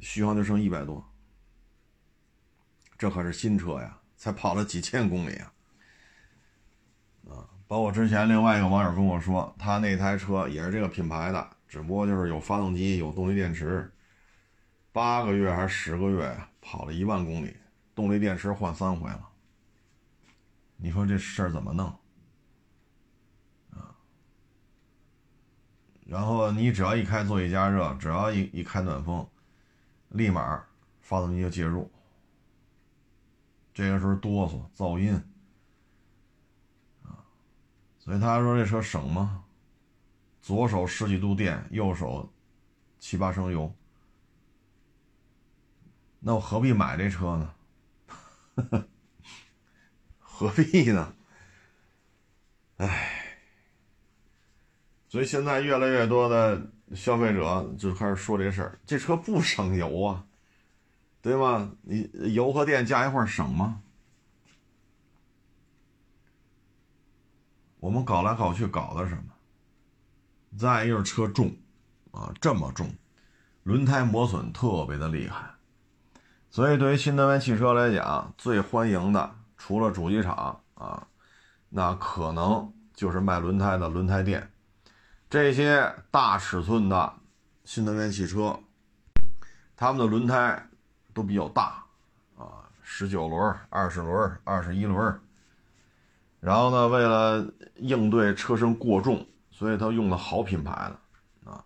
[0.00, 1.02] 续航就剩一百多。
[2.98, 5.52] 这可是新车呀，才跑了几千公里啊！
[7.30, 11.55] 啊，包括之前另外一个网友跟我说，他那台车也是这个品牌的。
[11.68, 13.92] 只不过就是有发动机，有动力电池，
[14.92, 17.56] 八个月还是十个月跑了一万公里，
[17.94, 19.28] 动力电池换三回了。
[20.76, 21.86] 你说这事儿怎么弄？
[23.70, 23.96] 啊？
[26.06, 29.26] 然后你只要一开座椅加热，只要一一开暖风，
[30.10, 30.64] 立马
[31.00, 31.90] 发动机就介入，
[33.74, 35.14] 这个时候哆嗦噪音。
[37.02, 37.24] 啊
[37.98, 39.42] 所以他说这车省吗？
[40.46, 42.32] 左手十几度电，右手
[43.00, 43.74] 七八升油，
[46.20, 47.52] 那我何必买这车呢？
[50.20, 51.12] 何必呢？
[52.76, 53.40] 唉，
[55.08, 60.24] 所以现在越来越多的消费者就开始说这事儿：这车不省油啊，
[61.22, 61.72] 对吗？
[61.82, 63.82] 你油和电加一块省吗？
[67.80, 69.35] 我们搞来搞去搞的什么？
[70.56, 71.54] 再一个是车重，
[72.12, 72.88] 啊，这么重，
[73.64, 75.50] 轮胎磨损特别的厉害，
[76.50, 81.06] 所以对于新能源汽车来讲，最欢迎的除了主机厂啊，
[81.68, 84.50] 那可能就是卖轮胎的轮胎店。
[85.28, 87.12] 这些大尺寸的
[87.64, 88.58] 新能源汽车，
[89.76, 90.68] 他们的轮胎
[91.12, 91.84] 都比较大，
[92.38, 95.20] 啊，十九轮、二十轮、二十一轮。
[96.40, 101.64] 然后呢，为了应对车身过重，所以他用的好品牌的啊。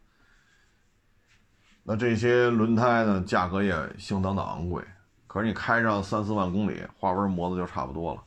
[1.82, 4.80] 那这些轮胎呢，价格也相当的昂贵。
[5.26, 8.24] 可是你开上三四万公里，花纹磨的就差不多了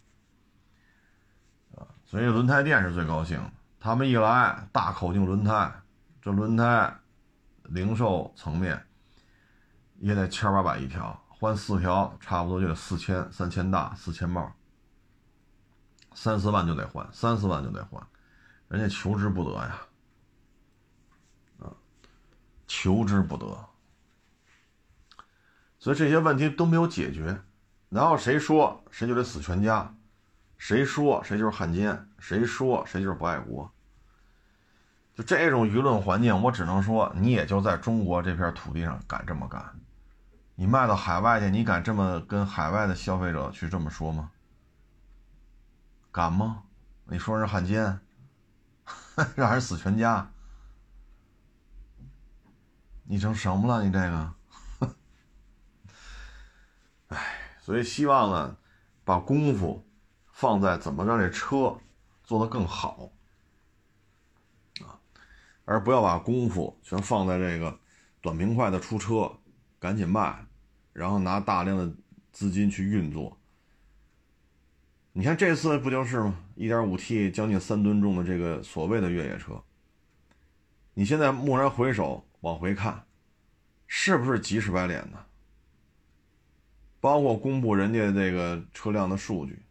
[1.78, 1.88] 啊。
[2.04, 5.72] 所以轮胎店是最高兴的，他们一来大口径轮胎，
[6.22, 6.94] 这轮胎
[7.64, 8.86] 零售层面
[10.00, 14.52] 也得千八百一条，换四条差不多就得四千，三千大，四千帽。
[16.14, 18.06] 三四万就得换，三四万就得换，
[18.74, 19.82] 人家求之不得呀，
[21.60, 21.70] 啊，
[22.66, 23.46] 求之不得。
[25.78, 27.40] 所以这些问题都没有解决，
[27.90, 29.96] 然后谁说谁就得死全家，
[30.58, 33.72] 谁说谁就是汉奸，谁说谁就是不爱国。
[35.14, 39.64] 就这种舆论环境，我只能说，你也就在中国这片土地上敢这么干，
[40.56, 44.32] 你卖到海外去，你敢这么跟海外的消费者去这么说吗？
[46.12, 46.64] 敢吗？
[47.06, 48.00] 你说是汉奸，
[49.36, 50.32] 让人死全家，
[53.04, 53.86] 你成什么了？
[53.86, 54.34] 你这个，
[57.10, 57.18] 哎，
[57.62, 58.58] 所以希望呢，
[59.04, 59.88] 把功夫
[60.32, 61.80] 放在怎么让这车
[62.24, 63.12] 做得更好
[64.82, 64.98] 啊，
[65.66, 67.80] 而不要把功夫全放在这个
[68.20, 69.32] 短平快的出车，
[69.80, 70.48] 赶紧卖，
[70.92, 71.96] 然后拿大量的
[72.32, 73.38] 资金去运作。
[75.16, 79.62] 你看这次不就是吗？1.5T 将近三吨重的这个所谓的越野车，
[80.96, 83.06] 你现在蓦然回首往回看，
[83.86, 85.26] 是不是急赤白脸的？
[87.00, 89.62] 包括公布人家这个车辆的数据，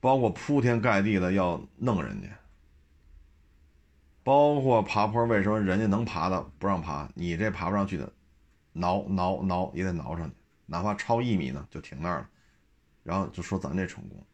[0.00, 2.28] 包括铺天盖地的要弄人家，
[4.24, 8.12] 包括爬坡，为什么人家能爬的不让爬，你这爬不上去的，
[8.72, 10.34] 挠挠挠也得挠上去，
[10.66, 12.28] 哪怕超一米呢，就停那儿了。
[13.04, 14.26] 然后就说咱这成功，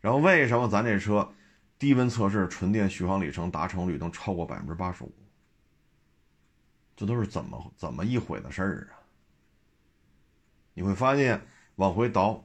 [0.00, 1.28] 然后为什么咱这车
[1.78, 5.12] 低温测试纯电续航里程达成率能超过百分之八十五？
[6.94, 9.00] 这都是怎么怎么一回的事儿啊？
[10.74, 11.40] 你会发现
[11.76, 12.44] 往回倒，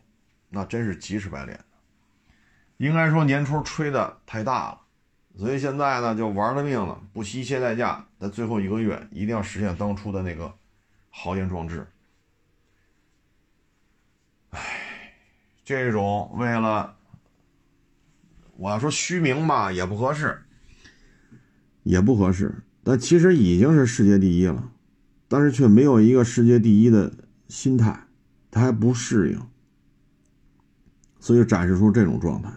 [0.50, 1.66] 那真是急赤白脸的。
[2.78, 4.82] 应该说年初吹的太大了，
[5.36, 10.58] 所以现在呢就玩了命了，不惜一切代价，在最后一个月一定要实现当初的那个
[11.10, 11.86] 豪言壮志。
[15.72, 16.98] 这种为了，
[18.58, 20.42] 我要说虚名吧，也不合适，
[21.84, 22.54] 也不合适。
[22.84, 24.70] 但其实已经是世界第一了，
[25.30, 27.14] 但是却没有一个世界第一的
[27.48, 28.06] 心态，
[28.52, 29.42] 他还不适应，
[31.22, 32.52] 所以展示出这种状态。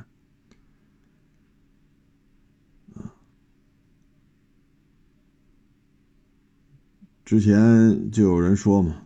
[7.24, 9.02] 之前就有人说嘛，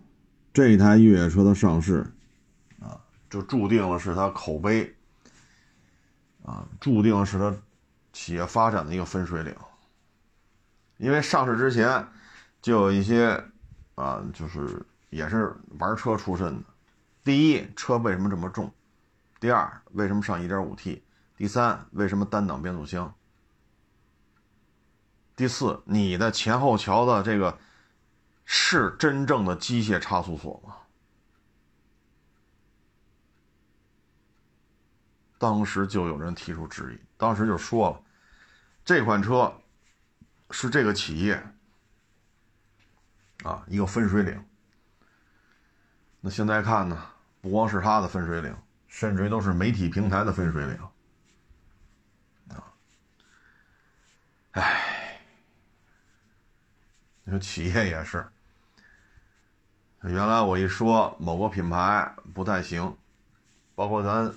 [0.55, 2.07] 这台越野车的上市。
[3.29, 4.95] 就注定了是他口碑，
[6.45, 7.55] 啊，注定是他
[8.13, 9.55] 企业发展的一个分水岭。
[10.97, 12.09] 因为上市之前，
[12.61, 13.45] 就有一些
[13.95, 16.65] 啊，就是也是玩车出身的。
[17.23, 18.73] 第一，车为什么这么重？
[19.39, 21.03] 第二，为什么上 1.5T？
[21.37, 23.15] 第三，为什么单档变速箱？
[25.37, 27.57] 第四，你的前后桥的这个
[28.45, 30.75] 是真正的机械差速锁吗？
[35.39, 38.01] 当时就有人提出质疑，当时就说了，
[38.85, 39.53] 这款车
[40.51, 41.41] 是这个企业
[43.45, 44.45] 啊一个分水岭。
[46.21, 47.11] 那现在看呢，
[47.41, 48.53] 不光是他的分水岭，
[48.89, 50.77] 甚至于都是媒体平台的分水岭
[52.49, 52.65] 啊。
[54.53, 55.21] 唉，
[57.23, 58.27] 你说企业也是，
[60.03, 62.97] 原来我一说某个品牌不太行，
[63.77, 64.35] 包括咱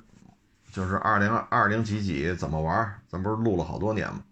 [0.71, 4.23] 就是二零二零几几怎么玩，咱不是录了好多年吗？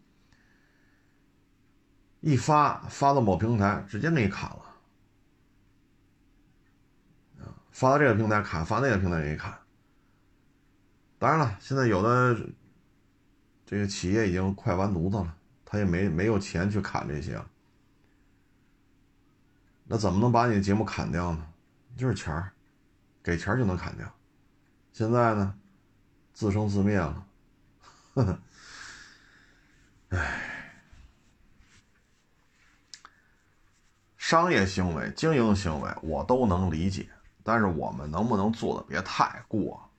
[2.22, 4.66] 一发发到某平台，直接给你砍了。
[7.72, 9.58] 发到这个平台砍，发那个平台给你砍。
[11.18, 12.38] 当然了，现在有的
[13.66, 15.36] 这个企业已经快完犊子了，
[15.66, 17.42] 他也没没有钱去砍这些。
[19.86, 21.48] 那怎么能把你的节目砍掉呢？
[21.98, 22.52] 就是钱儿，
[23.22, 24.10] 给钱就能砍掉。
[24.94, 25.59] 现在呢，
[26.40, 27.26] 自生自灭了。
[28.14, 28.40] 呵呵，
[30.12, 30.72] 唉，
[34.16, 37.10] 商业行为、经营行为，我都能理解。
[37.44, 39.92] 但是我们能不能做的别太过？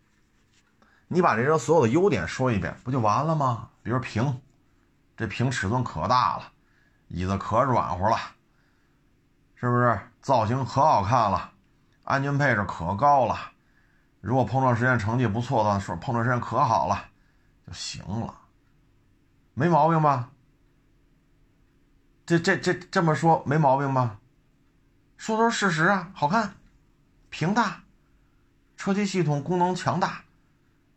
[1.09, 3.68] 你把这车所有的优点说一遍，不就完了吗？
[3.82, 4.41] 比如屏，
[5.18, 6.51] 这屏尺寸可大了，
[7.09, 8.16] 椅子可软和了，
[9.57, 10.01] 是不是？
[10.22, 11.53] 造型可好看了，
[12.05, 13.49] 安全配置可高了。
[14.20, 17.04] 如果碰撞实验成绩不错的话，说碰撞实验可好了，
[17.66, 18.34] 就行了，
[19.54, 20.30] 没毛病吧？
[22.26, 24.18] 这这这这么说没毛病吧？
[25.16, 26.54] 说的是事实啊，好看。
[27.30, 27.82] 屏大，
[28.76, 30.22] 车机系统功能强大，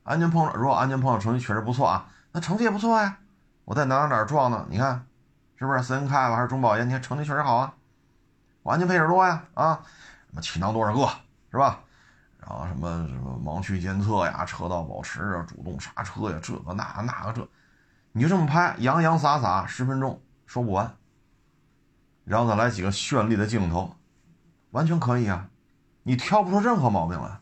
[0.04, 3.20] 安全碰撞如果安全碰撞成绩确实不错啊，那成绩也不错呀。
[3.66, 5.06] 我在哪哪哪撞的，你看
[5.56, 5.82] 是不是？
[5.84, 6.88] 森凯吧还是中保研？
[6.88, 7.74] 你看成绩确实好啊。
[8.64, 9.82] 我安全配置多呀啊，
[10.30, 11.08] 什么气囊多少个
[11.52, 11.80] 是吧？
[12.46, 17.48] 然后什么什么盲区监测呀、车道保持啊、主动刹车呀，这个那那个这，
[18.12, 20.96] 你就这么拍洋洋洒洒十分钟说不完，
[22.26, 23.96] 然后再来几个绚丽的镜头，
[24.72, 25.50] 完全可以啊。
[26.04, 27.40] 你挑不出任何毛病来，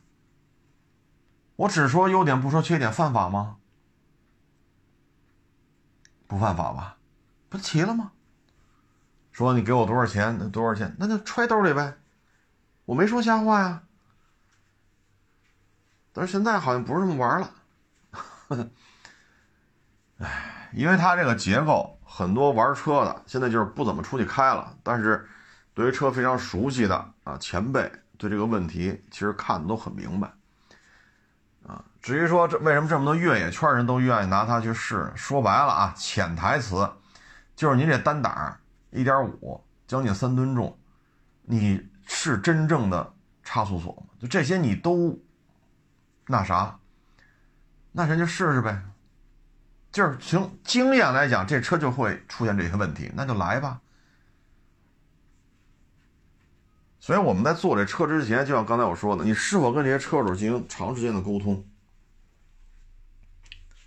[1.55, 3.57] 我只说优点不说缺点，犯法吗？
[6.27, 6.97] 不犯法吧？
[7.49, 8.11] 不齐了吗？
[9.31, 10.37] 说你给我多少钱？
[10.37, 10.95] 那多少钱？
[10.99, 11.95] 那就揣兜里呗，
[12.85, 13.83] 我没说瞎话呀。
[16.13, 18.69] 但是现在好像不是这么玩了，
[20.19, 25.27] 哎，因为它这个结构，很多玩车的现在就是不怎么出去开了，但是
[25.73, 27.91] 对于车非常熟悉的啊前辈。
[28.17, 30.31] 对这个问题，其实看的都很明白，
[31.65, 36.87] 啊，至于说这为什么这么多越野圈人都愿意拿它去试，说白了啊，潜台词
[37.55, 38.55] 就是您这单档
[38.91, 40.77] 一点五，将近三吨重，
[41.41, 43.11] 你是真正的
[43.43, 44.13] 差速锁吗？
[44.19, 45.19] 就这些你都
[46.31, 46.79] 那啥，
[47.91, 48.81] 那咱就试试呗，
[49.91, 53.81] 就是从经验来讲，这车就会出现这些问题，那就来吧。
[57.01, 61.65] 所以我们在做这车之前，就像刚才我说的，你是否跟这些车主进行长时间的沟通？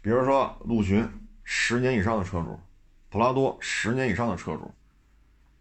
[0.03, 1.09] 比如说陆巡
[1.45, 2.61] 十年以上的车主，
[3.09, 4.75] 普拉多十年以上的车主，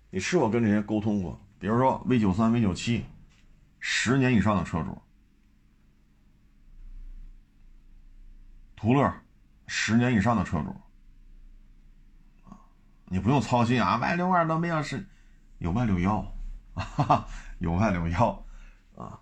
[0.10, 1.40] 你是否跟这些沟通过？
[1.60, 3.06] 比如说 V 九三、V 九七
[3.80, 5.00] 十年以上的车主，
[8.84, 9.14] 途乐
[9.66, 10.76] 十年以上的车主，
[13.06, 15.08] 你不用操心啊，Y 六二都没有是，
[15.60, 16.36] 有 Y 六幺。
[16.76, 17.26] 哈，
[17.60, 18.46] 有爱有要，
[18.98, 19.22] 啊，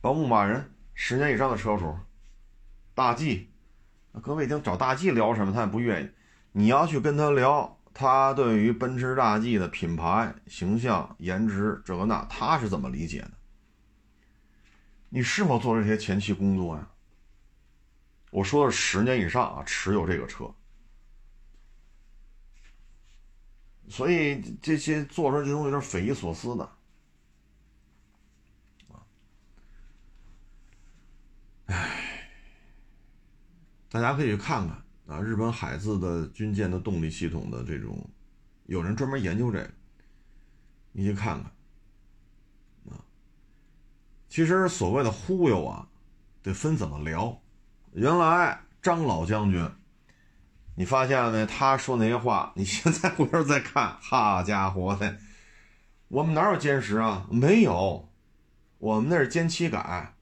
[0.00, 1.96] 包牧马人十年以上的车主，
[2.92, 3.48] 大 G，
[4.20, 6.10] 各位听找大 G 聊什么，他也不愿意。
[6.50, 13.30] 你要去跟他聊，他对于奔驰大 G 的品牌形象、颜值这个那，他是怎么理解的？
[15.10, 16.88] 你是否做这些前期工作呀？
[18.30, 20.52] 我说的十年以上啊，持有这个车。
[23.88, 26.70] 所以这些做出来这东西都是匪夷所思的，
[31.66, 32.30] 唉，
[33.88, 38.08] 大家可以去看看啊，日本海自的军舰的动力系统的这种，
[38.66, 39.70] 有人专门研究这个，
[40.92, 41.50] 你去看看
[42.94, 43.04] 啊。
[44.28, 45.88] 其实所谓的忽悠啊，
[46.44, 47.42] 得分怎么聊。
[47.92, 49.68] 原来张老将军。
[50.76, 51.44] 你发现了没？
[51.44, 55.18] 他说那些话，你现在回头再看，好家伙的，
[56.08, 57.26] 我们哪有歼十啊？
[57.30, 58.08] 没有，
[58.78, 60.14] 我们那是歼七改，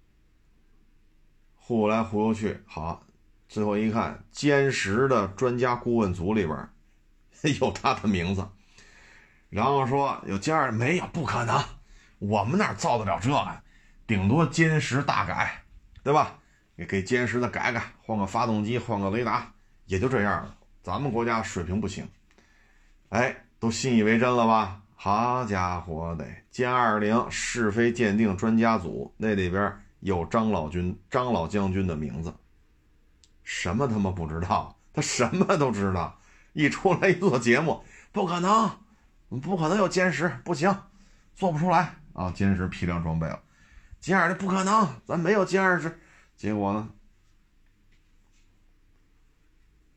[1.55, 3.07] 忽悠来忽悠去，好，
[3.49, 6.69] 最后一看，歼十的专家顾问组里边
[7.61, 8.49] 有他的名字，
[9.51, 11.07] 然后说有歼二没有？
[11.09, 11.63] 不可能，
[12.19, 13.63] 我们哪造得了这个？
[14.09, 15.63] 顶多歼十大改，
[16.03, 16.38] 对吧？
[16.79, 19.53] 给给歼十的改改，换个发动机，换个雷达。
[19.87, 22.09] 也就这样了，咱们国家水平不行，
[23.09, 24.81] 哎，都信以为真了吧？
[24.95, 32.33] 好家伙的，歼二零是非鉴定专家组那里边有张老军、张老将军的名字，
[33.43, 34.79] 什么他妈不知道？
[34.93, 36.17] 他什么都知道。
[36.53, 38.71] 一出来一做节目，不可能，
[39.41, 40.73] 不可能有歼十，不行，
[41.35, 42.33] 做不出来啊！
[42.37, 43.41] 歼十批量装备了，
[44.01, 45.99] 歼二零不可能，咱没有歼二十。
[46.39, 46.89] 结果呢？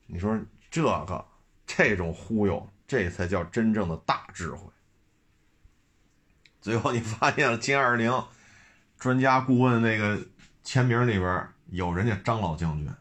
[0.08, 0.38] 你说
[0.72, 1.26] 这个
[1.66, 4.68] 这种忽悠，这才叫真正的大智慧。
[6.60, 8.12] 最后你发现了歼二零
[8.98, 10.20] 专家顾问那个
[10.64, 12.92] 签名里边有人家张老将军，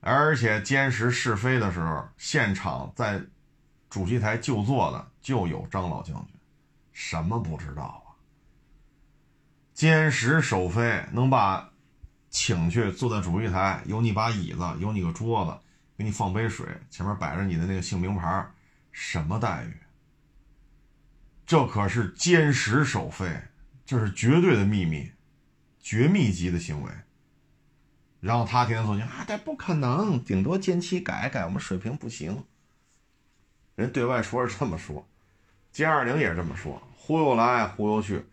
[0.00, 3.24] 而且歼十试飞的时候，现场在
[3.88, 6.34] 主席台就坐的就有张老将军，
[6.92, 8.01] 什么不知道
[9.82, 11.72] 歼十首飞能把
[12.30, 15.58] 请去坐在主席台，有你把椅子，有你个桌子，
[15.98, 18.48] 给你放杯水，前面摆着你的那个姓名牌，
[18.92, 19.74] 什么待遇？
[21.44, 23.36] 这可是歼十首飞，
[23.84, 25.10] 这是绝对的秘密，
[25.80, 26.92] 绝密级的行为。
[28.20, 32.44] 然后他天天说：“啊，这不可能，顶多歼七改改，我们水平不行。”
[33.74, 35.08] 人对外说是这么说，
[35.74, 38.24] 歼二零也是这么说，忽悠来忽悠去，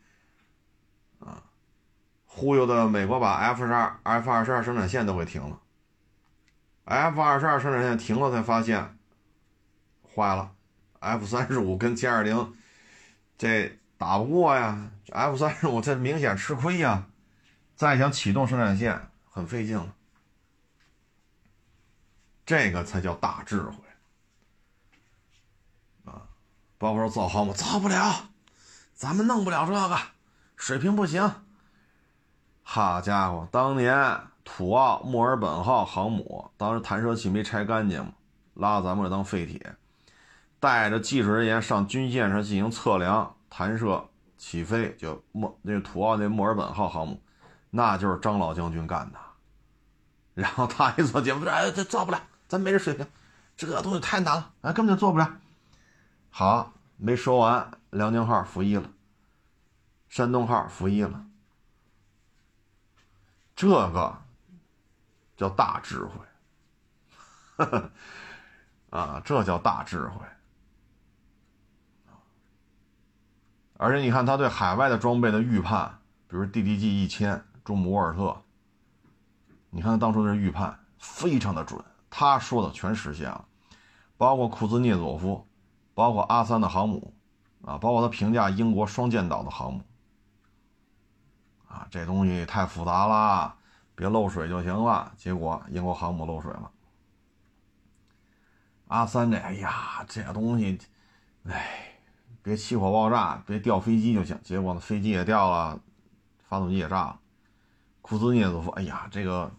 [2.31, 5.59] 忽悠的美国把 F 十二、F 二十二生产线都给停了。
[6.85, 8.97] F 二十二生产线停了，才发现
[10.15, 10.51] 坏了
[10.99, 12.55] ，F 三十五跟歼二零。
[13.37, 17.07] 这打不过呀，F 三十五这明显吃亏呀，
[17.75, 19.93] 再想启动生产线很费劲了，
[22.45, 23.73] 这个才叫大智慧
[26.05, 26.29] 啊！
[26.77, 28.29] 包括说造航母造不了，
[28.93, 29.97] 咱们弄不了这个，
[30.55, 31.33] 水平不行。
[32.71, 34.15] 好家伙，当年
[34.45, 38.11] 土澳墨尔本号航母当时弹射器没拆干净嘛，
[38.53, 39.75] 拉咱们这当废铁。
[40.59, 44.07] 带着技术人员上军舰上进行测量、弹射、
[44.37, 47.19] 起飞，就墨那土澳那墨尔本号航母，
[47.71, 49.17] 那就是张老将军干的。
[50.35, 53.03] 然后他一做节目，哎，这做不了，咱没这水平，
[53.57, 55.27] 这东西太难了，哎，根本就做不了。
[56.29, 58.87] 好，没说完，辽宁号服役了，
[60.07, 61.23] 山东号服役了，
[63.59, 64.17] 这个
[65.35, 67.65] 叫大智慧，
[68.89, 70.25] 啊，这叫大智慧。
[73.75, 75.99] 而且你看他对海外的装备的预判，
[76.29, 78.41] 比如 DDG 一千、中姆沃尔特，
[79.71, 83.43] 你看他当初的预判非常的准，他说的全实现了，
[84.15, 85.45] 包括库兹涅佐夫，
[85.93, 87.13] 包括阿三的航母，
[87.65, 89.81] 啊，包括他评价英国双舰岛的航母，
[91.69, 93.55] 啊，这东西太复杂了，
[93.95, 95.13] 别漏水就行了。
[95.15, 96.69] 结果英国航母漏水了，
[98.89, 100.77] 阿三这，哎呀，这东西，
[101.45, 101.85] 哎。
[102.41, 104.39] 别起火爆炸，别掉飞机就行。
[104.41, 105.77] 结果呢，飞机也掉了，
[106.47, 107.19] 发动机也炸了。
[108.01, 109.51] 库兹涅佐夫，哎呀，这个，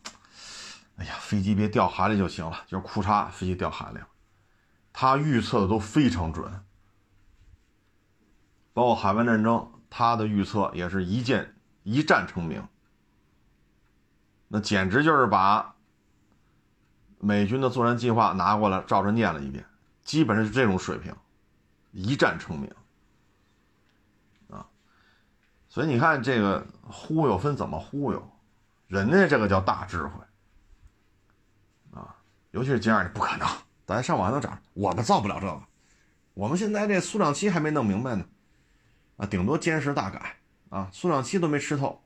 [0.96, 2.64] 哎呀，飞机别掉海里就行了。
[2.66, 4.08] 就是库嚓，飞机掉海里了。
[4.94, 6.64] 他预测的都非常准，
[8.72, 11.54] 包括海湾战争，他的预测也是一箭
[11.90, 12.66] 一战成名。
[14.48, 15.74] 那简直就是把
[17.18, 19.64] 美军的作战计划拿过来照着念了一遍，
[20.02, 21.14] 基本上是这种水平。
[21.92, 22.72] 一战成名，
[24.48, 24.64] 啊，
[25.68, 28.30] 所以你看这个忽悠分怎么忽悠，
[28.86, 30.12] 人家这个叫大智慧，
[31.90, 32.14] 啊，
[32.52, 33.48] 尤其是歼二零不可能，
[33.84, 35.60] 咱上网都找，我们造不了这个，
[36.34, 38.24] 我们现在这苏两七还没弄明白呢，
[39.16, 40.36] 啊，顶多歼十大改，
[40.70, 42.00] 啊，苏两七都没吃透，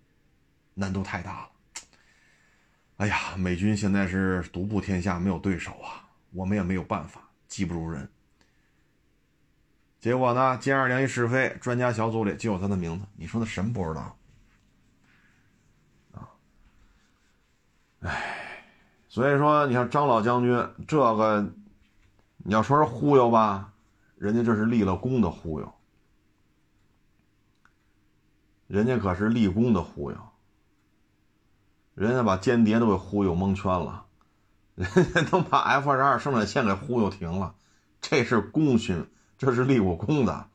[0.75, 1.49] 难度太大了，
[2.97, 8.11] 哎呀，美军现在是独步天下，没有对手啊，我们也没有办法，技不如人。
[10.01, 10.59] 结果呢？
[10.61, 13.07] 歼二零一试飞，专家小组里就有他的名字。
[13.17, 14.19] 你说那什么不知道？
[16.13, 16.29] 啊，
[18.01, 18.71] 哎，
[19.09, 21.55] 所以说，你看张老将军这个，
[22.39, 23.73] 你要说是忽悠吧，
[24.17, 25.74] 人家这是立了功的忽悠，
[28.75, 30.17] 人家可是立功的忽悠，
[31.95, 34.05] 人家把间谍都给忽悠蒙圈了，
[34.75, 37.55] 人家都把 F 二十二生产线给忽悠停了，
[38.01, 39.09] 这是功勋。
[39.39, 40.49] 这是立过功的，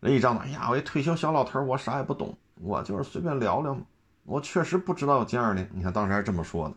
[0.00, 3.82] 人一张嘴，哎呀，我一退休小老头我啥也不懂，我就是随便聊聊嘛。
[4.24, 6.74] 我确实不知道有歼二零，你看当时还这么说的。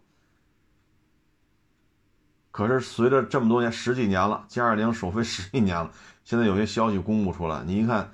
[2.51, 5.89] 可是随着这么多年，十几年了，歼二零首飞十几年了，
[6.23, 8.11] 现在有些消息公布出来，你一看，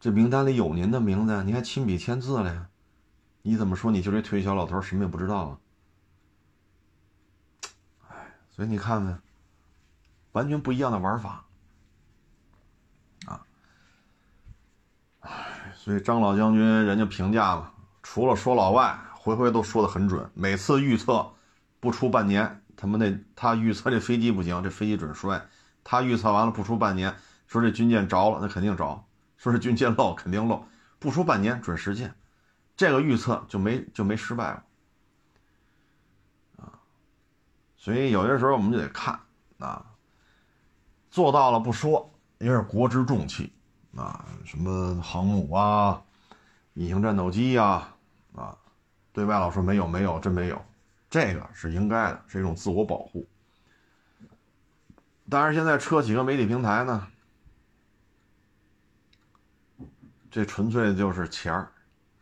[0.00, 2.68] 这名单里有您的名字，你还亲笔签字了呀？
[3.42, 5.58] 你怎么说你就这退休老头什么也不知道啊？
[8.08, 9.20] 哎，所以你看看。
[10.32, 11.46] 完全不一样的玩法。
[13.24, 13.40] 啊，
[15.20, 17.72] 唉，所以张老将军人家评价嘛，
[18.02, 21.32] 除了说老外，回回都说的很准，每次预测
[21.80, 25.42] 不出半年，他们那他预测这飞机不行，这飞机准摔。
[25.82, 27.16] 他预测完了不出半年，
[27.46, 29.05] 说这军舰着了，那肯定着；
[29.50, 30.64] 说这军舰漏，肯定漏。
[30.98, 32.12] 不出半年准实现，
[32.76, 34.62] 这个预测就没就没失败过。
[36.64, 36.72] 啊，
[37.76, 39.18] 所以有些时候我们就得看
[39.58, 39.84] 啊，
[41.10, 43.52] 做到了不说，因为是国之重器
[43.94, 46.02] 啊，什么航母啊、
[46.74, 47.88] 隐形战斗机呀，
[48.34, 48.56] 啊，
[49.12, 50.64] 对外老说没有没有，真没有，
[51.10, 53.26] 这个是应该的，是一种自我保护。
[55.28, 57.06] 但是现在车企和媒体平台呢，
[60.36, 61.72] 这纯粹就是钱儿、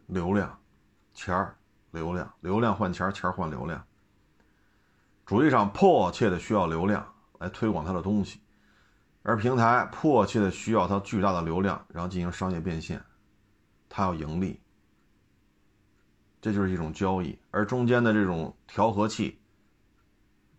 [0.06, 0.56] 流量、
[1.14, 1.56] 钱儿、
[1.90, 3.84] 流量、流量换钱儿，钱儿换流量。
[5.26, 7.04] 主机厂迫切的需要流量
[7.40, 8.40] 来推广它的东西，
[9.24, 13.02] 而平台迫切的需要它巨大的流量，然后进行商业变现，
[13.88, 14.60] 它要盈利，
[16.40, 17.36] 这就是一种交易。
[17.50, 19.40] 而中间的这种调和器、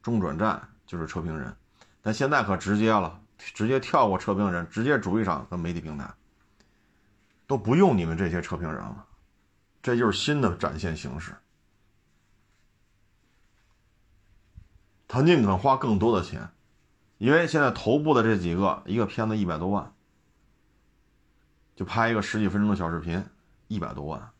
[0.01, 1.55] 中转站就是车评人。
[2.01, 6.13] 但现在可直接了，直接跳过车评人，直接主机厂和媒体平台
[7.47, 9.05] 都不用你们这些车评人了，
[9.81, 11.35] 这就是新的展现形式。
[15.07, 16.49] 他宁肯花更多的钱，
[17.17, 19.93] 因为现在头部的这几个，一个片子一百多万，
[21.75, 23.23] 就拍一个十几分钟的小视频，
[23.67, 24.31] 一百多万。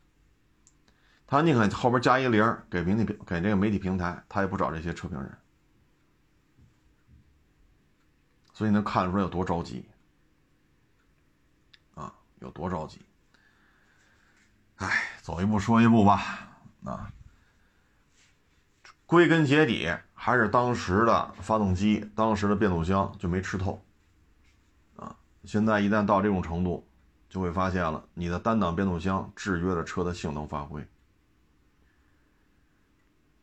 [1.28, 5.38] 他宁肯后边加一零给媒体给这个媒体平台，他也不找这些车评人。
[8.54, 9.86] 所以能看出来有多着急，
[12.46, 13.02] 有多着急。
[14.78, 14.90] 哎，
[15.22, 16.48] 走一步说一步吧，
[16.86, 17.12] 啊，
[19.06, 23.84] 归根结底还是当时的发动机、当时的变速箱就没吃透，
[24.96, 26.88] 啊，现在一旦到这种程度，
[27.28, 30.88] 就会发现了你的单档变速箱制约了车的性能发挥。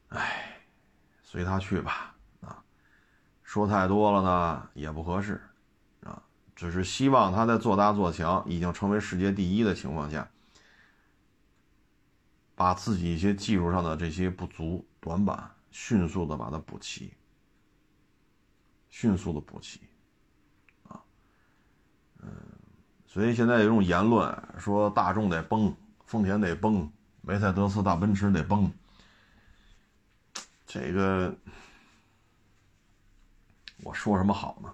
[0.08, 0.60] 哎，
[1.22, 2.14] 随他去吧。
[2.40, 2.62] 啊
[3.42, 5.38] 说太多了呢也不合适，
[6.62, 10.30] 只是希望他在做大做强，已经成为世界第一的情况下，
[12.54, 17.14] 把自己一些技术上的这些不足短板迅速的把它补齐，
[18.90, 19.80] 迅速的补齐，
[20.84, 21.02] 啊，
[22.20, 22.30] 嗯，
[23.08, 26.88] 所以现在有一种言论说大众得崩，丰田得崩，
[27.22, 28.72] 梅赛德斯大奔驰得崩，
[30.64, 31.36] 这个。
[33.84, 34.72] 我说什么好呢？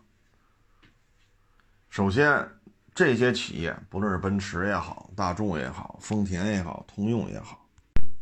[1.98, 2.48] 首先，
[2.94, 7.68] 这些企业，不论是奔驰也好，大众也好，丰田也好，通用也好，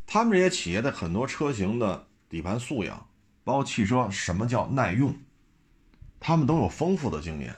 [0.06, 3.06] 他们这些企业的很多车型的底盘素养，
[3.44, 5.14] 包括汽车什么叫耐用，
[6.18, 7.54] 他们都有丰富的经验。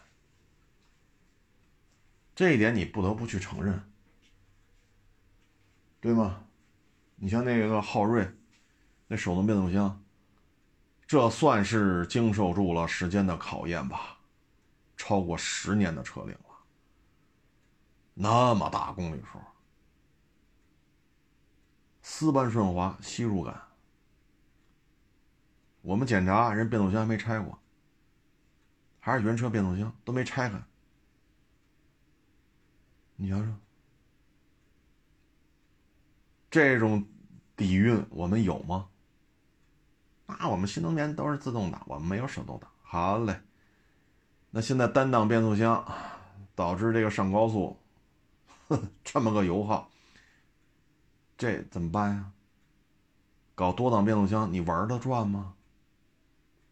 [2.34, 3.80] 这一点你不得不去承认，
[6.00, 6.40] 对吗？
[7.14, 8.28] 你像那个昊锐，
[9.06, 10.02] 那手动变速箱。
[11.06, 14.17] 这算是经受住了时间的考验吧，
[14.99, 16.59] 超过十年的车龄了，
[18.12, 19.38] 那么大公里数，
[22.03, 23.62] 丝般顺滑，吸入感。
[25.80, 27.57] 我们检查人变速箱还没拆过，
[28.99, 30.61] 还是原车变速箱都没拆开，
[33.14, 33.46] 你瞧瞧，
[36.51, 37.07] 这种
[37.57, 38.88] 底蕴我们有吗？
[40.26, 42.70] 那我们新能源都是自动挡，我们没有手动挡。
[42.82, 43.40] 好嘞，
[44.51, 45.84] 那现在单档变速箱
[46.55, 47.76] 导致这个上高速，
[49.05, 49.90] 这么个油耗，
[51.36, 52.32] 这怎么办呀？
[53.55, 55.55] 搞多档变速箱，你玩得转吗？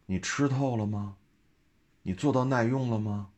[0.05, 1.15] 你吃透了吗？
[2.01, 3.29] 你做到耐用了吗？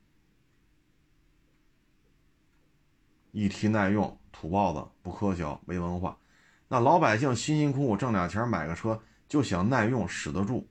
[3.32, 6.18] 一提耐用，土包子不科学，没文化。
[6.68, 9.02] 那老百姓辛辛苦苦挣俩钱买个车。
[9.28, 10.66] 就想耐用，使得住，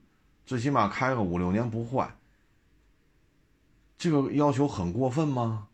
[0.45, 2.18] 最起码开个五六年不坏。
[3.99, 5.69] 这个要求很过分吗？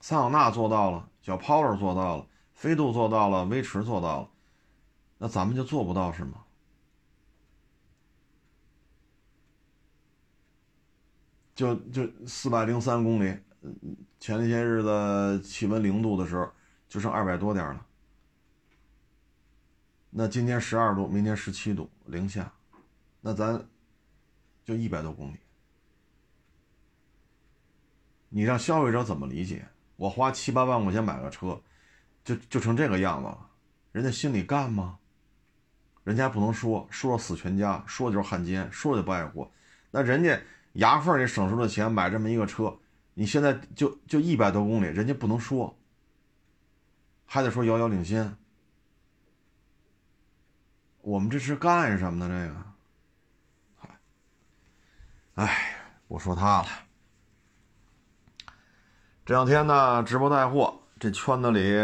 [0.00, 4.30] 桑塔纳做到了，小 Polo 做到了，飞度做到了，威驰做到了，
[5.18, 6.44] 那咱们就做不到是吗？
[11.54, 13.36] 就就四百零三公里，
[14.18, 16.50] 前些日子气温零度的时候，
[16.88, 17.86] 就剩二百多点了。
[20.10, 22.52] 那今天十二度，明天十七度，零下，
[23.20, 23.68] 那咱
[24.64, 25.38] 就一百多公里。
[28.34, 29.68] 你让消费者怎么理解？
[29.96, 31.60] 我花七八万块钱买个车，
[32.24, 33.50] 就就成这个样子了，
[33.92, 34.98] 人家心里干吗？
[36.02, 39.52] 人家不能说，说了死全家，说就是汉奸，说就不爱国。
[39.90, 40.40] 那人家
[40.72, 42.76] 牙缝里省出的钱买这么一个车，
[43.14, 45.78] 你现在就就一百多公里，人家不能说，
[47.26, 48.34] 还得说遥遥领先。
[51.02, 52.34] 我们这是干什么的？
[52.34, 53.94] 这个，
[55.34, 55.76] 哎，
[56.08, 56.68] 不说他了。
[59.32, 61.80] 这两天呢，直播带货，这圈子里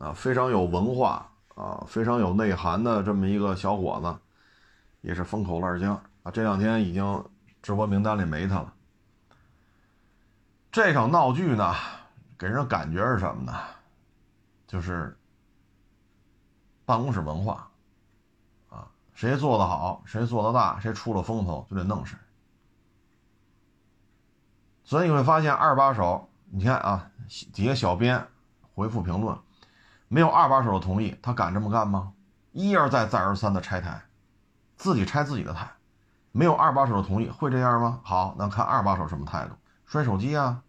[0.00, 4.18] 啊非常有文化啊，非常有内涵的这么一个小伙子，
[5.02, 6.32] 也是风口浪尖啊。
[6.32, 7.24] 这两天已经
[7.62, 8.74] 直播名单里没他了。
[10.72, 11.72] 这场闹剧呢，
[12.36, 13.56] 给人感觉是什么呢？
[14.66, 15.16] 就是
[16.84, 17.70] 办公室文化
[18.70, 18.90] 啊。
[19.14, 22.18] 谁做的好，谁做的大，谁出了风头就得弄谁。
[24.82, 27.10] 所以你会发现，二把手，你看啊，
[27.52, 28.26] 底下小编
[28.74, 29.38] 回复评论，
[30.08, 32.12] 没有二把手的同意，他敢这么干吗？
[32.52, 34.02] 一而再，再而三的拆台，
[34.76, 35.70] 自己拆自己的台，
[36.32, 38.00] 没有二把手的同意，会这样吗？
[38.02, 40.62] 好，那看二把手什么态度，摔手机啊。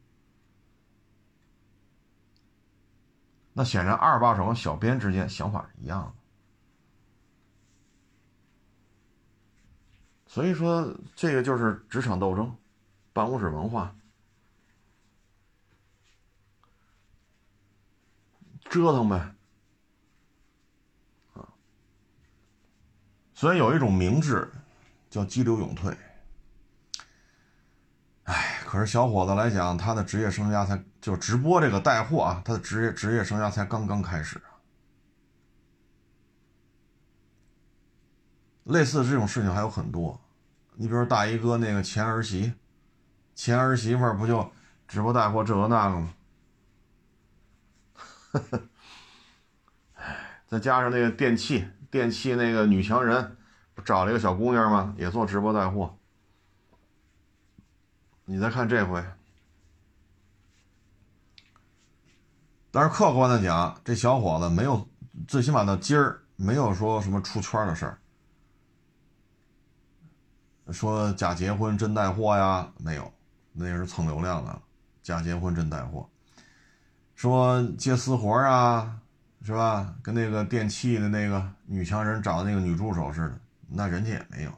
[3.54, 6.12] 那显然，二把手和小编之间想法是一样的。
[10.28, 12.56] 所以说，这个就是职场斗争，
[13.12, 13.94] 办公室文化，
[18.70, 19.16] 折腾呗，
[21.34, 21.50] 啊，
[23.34, 24.50] 所以有一种明智，
[25.10, 25.98] 叫激流勇退。
[28.26, 34.40] 哎，可是小伙子来讲，他的职业生涯才就直播这个带货啊，他的职业职业生涯才刚刚开始。
[38.66, 40.22] 类似这种事情还有很多，
[40.76, 42.54] 你比如大衣哥那个前儿媳，
[43.34, 44.48] 前儿媳妇不就
[44.88, 46.14] 直播带货这个那个吗？
[50.48, 53.38] 再加上那个电器，电器那个女强人，
[53.76, 54.94] 不找了一个小姑娘吗？
[54.98, 55.96] 也做直播带货。
[58.26, 59.04] 你再看这回，
[62.72, 64.88] 但是客观的讲，这小伙子没有，
[65.28, 68.00] 最起码到今儿没有说什么出圈的事儿。
[70.72, 72.72] 说假结婚真带货呀？
[72.78, 73.12] 没有，
[73.54, 74.62] 那是蹭流量的。
[75.02, 76.08] 假结婚真带货。
[77.20, 78.98] 说接私活啊，
[79.42, 79.94] 是吧？
[80.02, 84.52] 跟那个电器的那个女强人找那个女助手似的，那人家也没有。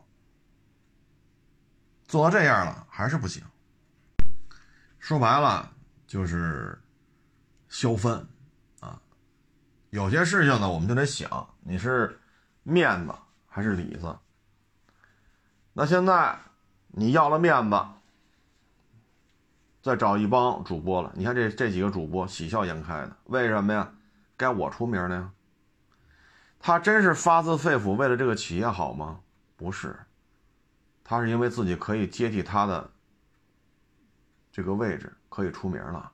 [2.05, 3.43] 做到这样了，还是不行。
[4.99, 5.71] 说白了
[6.05, 6.79] 就是
[7.67, 8.27] 消分
[8.79, 9.01] 啊。
[9.89, 12.19] 有些事情呢，我们就得想，你是
[12.61, 13.15] 面子
[13.47, 14.15] 还是里子。
[15.73, 16.37] 那现在
[16.89, 17.75] 你要了面子，
[19.81, 21.11] 再找一帮主播了。
[21.15, 23.91] 你看这这几个主播喜笑颜开的，为什么呀？
[24.37, 25.31] 该我出名了呀。
[26.59, 29.19] 他真是发自肺腑为了这个企业好吗？
[29.55, 29.95] 不是，
[31.03, 32.91] 他是因为自己可以接替他的
[34.51, 36.11] 这个位置，可以出名了。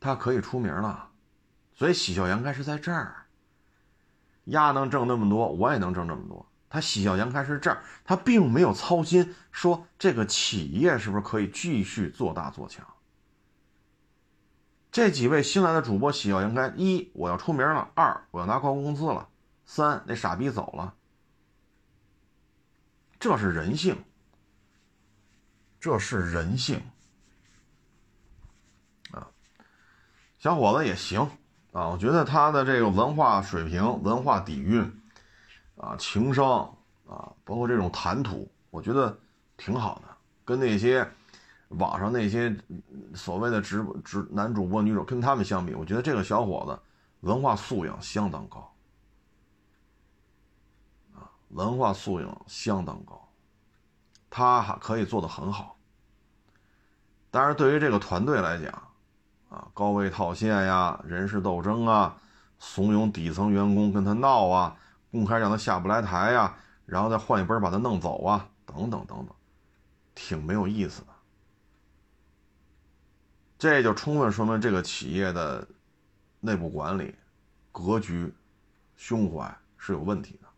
[0.00, 1.08] 他可以出名了，
[1.74, 3.26] 所以喜笑颜开是在这儿。
[4.46, 6.44] 丫能挣那么多，我也能挣这么多。
[6.72, 12.82] 他喜笑颜开是这儿，他并没有操心说这个企业是不是可以继续做大做强。
[14.90, 19.28] 这几位新来的主播喜笑颜开：一，我要出名了；二，我要拿高工资了；
[19.66, 20.94] 三，那傻逼走了。
[23.20, 24.02] 这是人性，
[25.78, 26.80] 这是人性
[29.10, 29.28] 啊！
[30.38, 31.20] 小伙子也行
[31.72, 35.01] 啊，我觉得他的这个文化水平、文化底蕴。
[35.82, 36.60] 啊，情商
[37.08, 39.18] 啊，包括这种谈吐，我觉得
[39.56, 40.02] 挺好的。
[40.44, 41.04] 跟那些
[41.70, 42.56] 网上那些
[43.14, 46.78] 所谓的直直男主播、女主跟他们相比，我觉得这个小伙子
[47.26, 48.72] 文化素养相当高
[51.16, 53.28] 啊，文化素养相当高，
[54.30, 55.76] 他还可以做得很好。
[57.28, 58.70] 但是对于这个团队来讲，
[59.48, 62.16] 啊，高位套现呀，人事斗争啊，
[62.60, 64.76] 怂恿底层员工跟他闹啊。
[65.12, 66.56] 公开让他下不来台呀，
[66.86, 69.28] 然后再换一波把他弄走啊，等等等等，
[70.14, 71.08] 挺没有意思的。
[73.58, 75.64] 这就充分说明这个企业的
[76.40, 77.14] 内部管理、
[77.70, 78.34] 格局、
[78.96, 80.48] 胸怀是有问题的。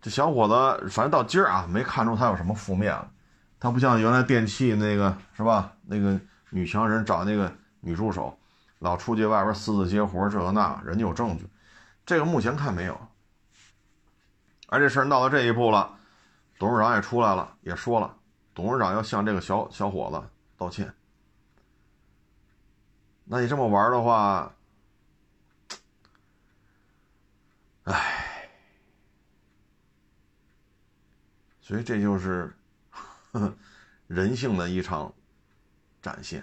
[0.00, 3.10] 这小伙子，反正到今儿啊，没看出他有什么负面了。
[3.58, 5.72] 他不像原来电器那个是吧？
[5.86, 6.20] 那个
[6.50, 8.38] 女强人找那个女助手，
[8.78, 11.48] 老出去外边私自接活，这个那，人家有证据。
[12.08, 12.98] 这个目前看没有，
[14.68, 15.98] 而这事儿闹到这一步了，
[16.58, 18.16] 董事长也出来了，也说了，
[18.54, 20.90] 董事长要向这个小小伙子道歉。
[23.24, 24.50] 那你这么玩的话，
[27.84, 28.48] 唉，
[31.60, 32.56] 所以这就是
[34.08, 35.12] 人性的一场
[36.00, 36.42] 展现！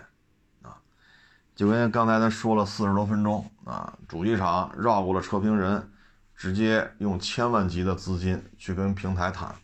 [1.55, 5.89] 就跟刚才他说了四十多分钟啊，主机厂绕过了车评人，
[6.35, 9.55] 直接用千万级的资金去跟平台谈，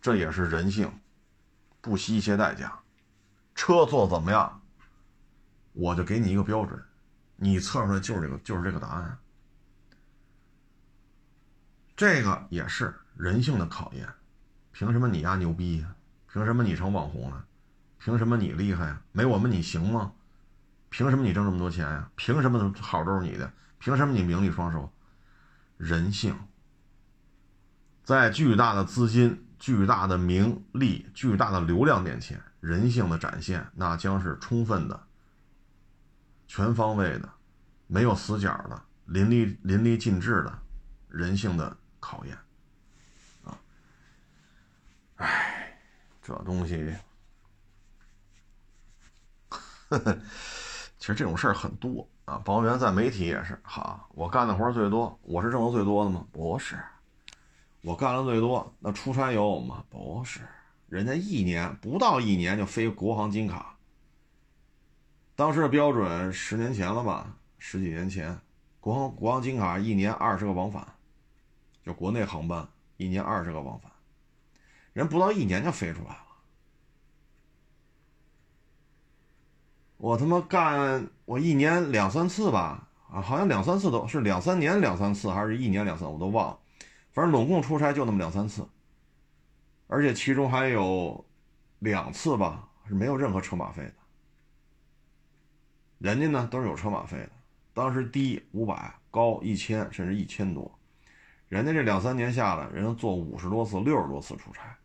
[0.00, 0.88] 这也是人性，
[1.80, 2.72] 不惜一切代价。
[3.54, 4.60] 车做怎么样，
[5.72, 6.80] 我就给你一个标准，
[7.34, 9.18] 你测出来就是这个，就是这个答案。
[11.96, 14.06] 这个也是人性的考验。
[14.70, 15.94] 凭什么你丫牛逼呀？
[16.30, 17.44] 凭什么你成网红了？
[17.98, 19.02] 凭什么你厉害呀？
[19.10, 20.12] 没我们你行吗？
[20.96, 22.10] 凭什么你挣这么多钱呀？
[22.16, 23.52] 凭什么好都是你的？
[23.78, 24.90] 凭什么你名利双收？
[25.76, 26.34] 人性，
[28.02, 35.06] 在巨大的资金、巨大的名利、巨大的流量面前，人性的展现那将是充分的、
[36.48, 37.30] 全方位的、
[37.86, 40.58] 没有死角的、淋漓淋漓尽致的
[41.10, 42.34] 人性的考验
[43.44, 43.58] 啊。
[45.16, 45.78] 唉，
[46.22, 46.96] 这东西，
[49.90, 50.18] 呵呵，
[51.06, 52.42] 其实这种事儿很多啊。
[52.44, 56.26] 保员在媒体也是，哈，我干的活最多，我是挣的最多的吗？
[56.32, 56.76] 不是，
[57.82, 59.84] 我干的最多，那出差有吗？
[59.88, 60.40] 不是，
[60.88, 63.76] 人家一年不到一年就飞国航金卡，
[65.36, 68.36] 当时的标准十年前了吧，十几年前，
[68.80, 70.84] 国航国航金卡一年二十个往返，
[71.84, 73.92] 就国内航班一年二十个往返。
[74.92, 76.25] 人不到一年就飞出来了，
[79.98, 86.58] 我他妈干我一年两三次吧，啊，好像两三次都是两三年两三次，还是一年两三，我都忘了，
[87.12, 88.66] 反正总共出差就那么两三次，
[89.86, 91.24] 而且其中还有
[91.78, 93.94] 两次吧是没有任何车马费的，
[95.98, 97.30] 人家呢都是有车马费的，
[97.72, 100.70] 当时低五百，高一千，甚至一千多，
[101.48, 104.76] 人家这两三年下来，人家做五十多次、六十多次出差。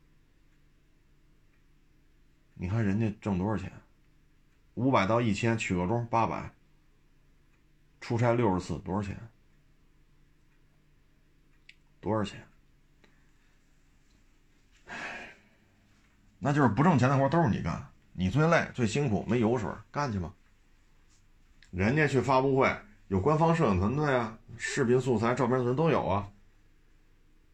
[2.53, 3.69] 你看人家挣多少钱？
[4.75, 6.51] 五百到一千取个中八百，
[7.99, 9.17] 出差六十次多少钱？
[11.99, 12.45] 多少钱？
[16.39, 20.33] 那就是不挣钱的活都是你干，你最累最辛苦，没油水，干去吧。
[21.69, 22.75] 人家去发布会
[23.09, 26.31] 有官方摄影团队啊，视频素材、照片人都有啊。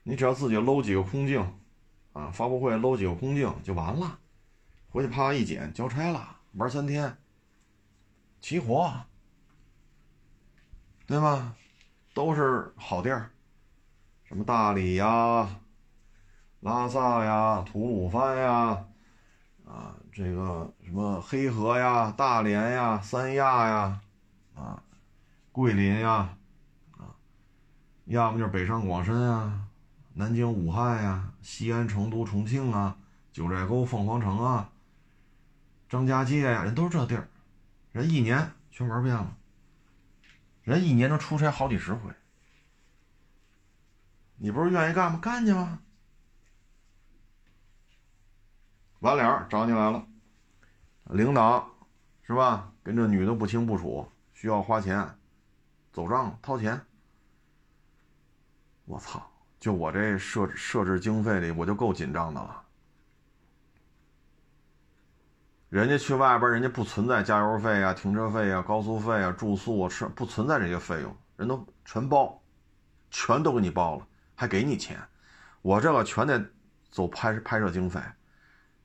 [0.03, 1.41] 你只要自己搂几个空镜，
[2.13, 4.19] 啊，发布会搂几个空镜就完了。
[4.89, 7.15] 回去啪一剪，交差了，玩三天，
[8.41, 8.91] 齐活，
[11.05, 11.53] 对吧？
[12.15, 13.29] 都是好地儿，
[14.23, 15.47] 什么大理呀、
[16.61, 18.83] 拉萨呀、吐鲁番呀，
[19.67, 24.01] 啊，这个什么黑河呀、大连呀、三亚呀，
[24.55, 24.81] 啊，
[25.51, 26.35] 桂林呀，
[26.97, 27.13] 啊，
[28.05, 29.67] 要么就是北上广深啊、
[30.15, 32.97] 南京、武汉呀、西安、成都、重庆啊、
[33.31, 34.71] 九寨沟、凤凰城啊。
[35.89, 37.29] 张家界呀，人都是这地儿，
[37.91, 39.37] 人一年全玩遍了，
[40.63, 42.11] 人一年能出差好几十回。
[44.35, 45.19] 你不是愿意干吗？
[45.21, 45.79] 干去吧。
[48.99, 50.05] 完了找你来了，
[51.05, 51.69] 领导
[52.23, 52.73] 是吧？
[52.83, 55.17] 跟这女的不清不楚，需要花钱，
[55.93, 56.81] 走账掏钱。
[58.85, 59.31] 我操！
[59.59, 62.66] 就我这设设置经费里，我就够紧张的了。
[65.69, 72.41] 人家去外边，人家不存在加油费啊、停车费啊、高速费啊、住宿啊、吃不存在这些费用，人都全包，
[73.11, 74.97] 全都给你包了，还给你钱。
[75.61, 76.41] 我这个全得
[76.89, 77.99] 走拍拍摄经费，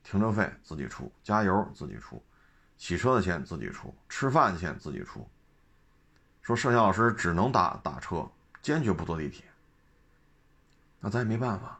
[0.03, 2.21] 停车费自己出，加油自己出，
[2.77, 5.25] 洗车的钱自己出，吃饭的钱自己出。
[6.41, 8.29] 说摄像老师只能打打车，
[8.61, 9.45] 坚决不坐地铁。
[10.99, 11.79] 那咱也没办法。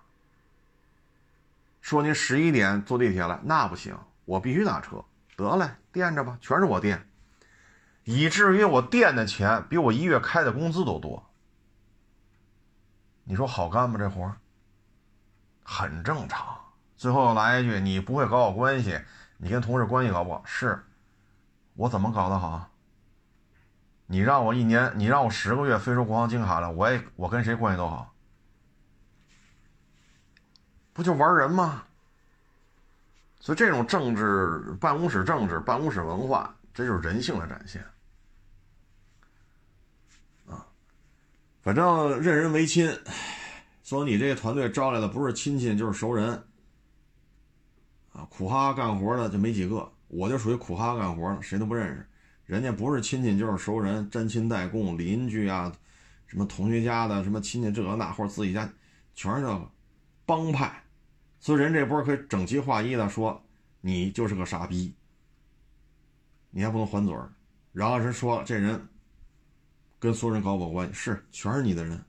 [1.81, 3.93] 说您十一点坐地铁来，那不行。
[4.25, 5.03] 我必须打车，
[5.35, 7.07] 得嘞，垫着吧，全是我垫，
[8.03, 11.29] 以至于我垫的钱比我一月开的工资都多。
[13.25, 13.97] 你说好干吗？
[13.97, 14.35] 这活
[15.63, 16.59] 很正常。
[16.97, 18.99] 最后来一句：“你不会搞好关系，
[19.37, 20.85] 你跟同事关系搞不好。”是，
[21.75, 22.69] 我怎么搞得好？
[24.05, 28.13] 你让我一年，你让我十个月飞出国航金卡来，我也我跟谁关系都好，
[30.91, 31.85] 不就玩人吗？
[33.43, 37.83] 所以这种政治办公室政治办公室文化，这就是人性的展现，
[40.47, 40.65] 啊，
[41.61, 42.89] 反正任人唯亲，
[43.83, 46.41] 说你这个团队招来的不是亲戚就是熟人，
[48.13, 52.07] 啊，苦哈哈干活的就没几个，我就属于苦哈哈干活的，谁都不认识，
[52.45, 55.69] 人家不是亲戚就是熟人，沾亲带故，邻居啊，
[56.27, 58.69] 什么同学家的什么亲戚这那或者自己家，
[59.13, 59.69] 全是这个
[60.25, 60.81] 帮派。
[61.43, 63.43] 所以人这波可以整齐划一的说，
[63.81, 64.95] 你就是个傻逼，
[66.51, 67.29] 你还不能还嘴儿。
[67.73, 68.87] 然后人说这人
[69.99, 72.01] 跟所有人搞不好关系，是全是你的人，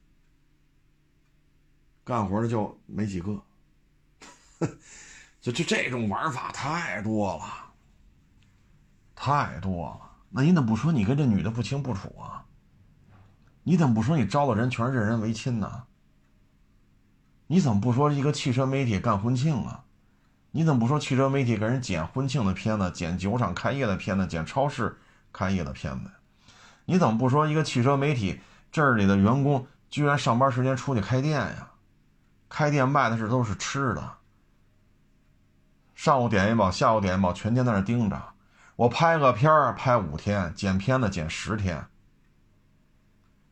[2.05, 3.43] 干活的就没几个。
[5.41, 7.75] 就就这种玩法太多了，
[9.17, 10.13] 太多了。
[10.31, 12.47] 那你怎么不说你跟这女的不清不楚啊？
[13.65, 15.87] 你怎么不说你招的人全是任人唯亲呢？
[17.47, 19.85] 你怎么不说一个汽车媒体干婚庆啊？
[20.51, 24.97] 你怎么不说汽车媒体给人剪婚庆的片子、剪酒厂开业的片子、剪超市
[25.33, 26.11] 开业的片子？
[26.85, 28.41] 你怎么不说一个汽车媒体
[28.71, 31.71] 这里的员工居然上班时间出去开店呀？
[32.49, 34.13] 开店卖的是都是吃的，
[35.95, 38.23] 上午点一包，下午点一包，全天在那盯着。
[38.77, 41.85] 我拍个片儿拍五天，剪片子剪十天，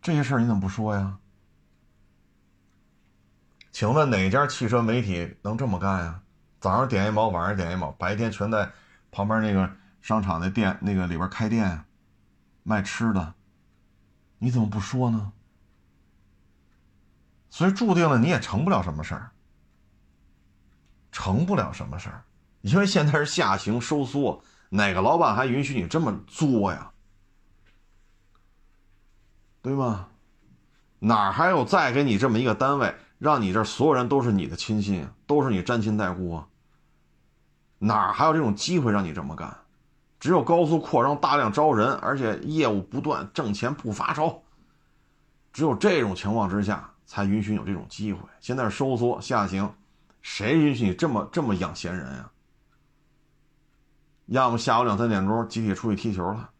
[0.01, 1.18] 这些事儿你怎么不说呀？
[3.72, 6.20] 请问哪家汽车媒体能这么干呀？
[6.60, 8.70] 早上点一毛，晚上点一毛，白天全在
[9.10, 9.68] 旁边那个
[10.02, 11.84] 商场的店那个里边开店，
[12.62, 13.34] 卖吃的，
[14.38, 15.32] 你怎么不说呢？
[17.48, 19.30] 所以注定了你也成不了什么事儿，
[21.10, 22.24] 成不了什么事儿，
[22.60, 26.92] 因为现在是下行收缩，哪个老板还允许你这么作呀？
[29.62, 30.08] 对吗？
[30.98, 32.94] 哪还有再给你这么一个单位？
[33.22, 36.48] 让你这所有人都是你的亲信，都是你沾亲带故啊！
[37.78, 39.56] 哪还有这种机会让你这么干？
[40.18, 44.42] 只有高速扩张、大量招人，而且业务不断、挣钱不发愁，
[45.52, 48.18] 只有这种情况之下，才允许有这种机会。
[48.40, 49.72] 现在收缩下行，
[50.20, 52.28] 谁允许你这么这么养闲人呀？
[54.26, 56.50] 要么下午两三点钟集体出去踢球了，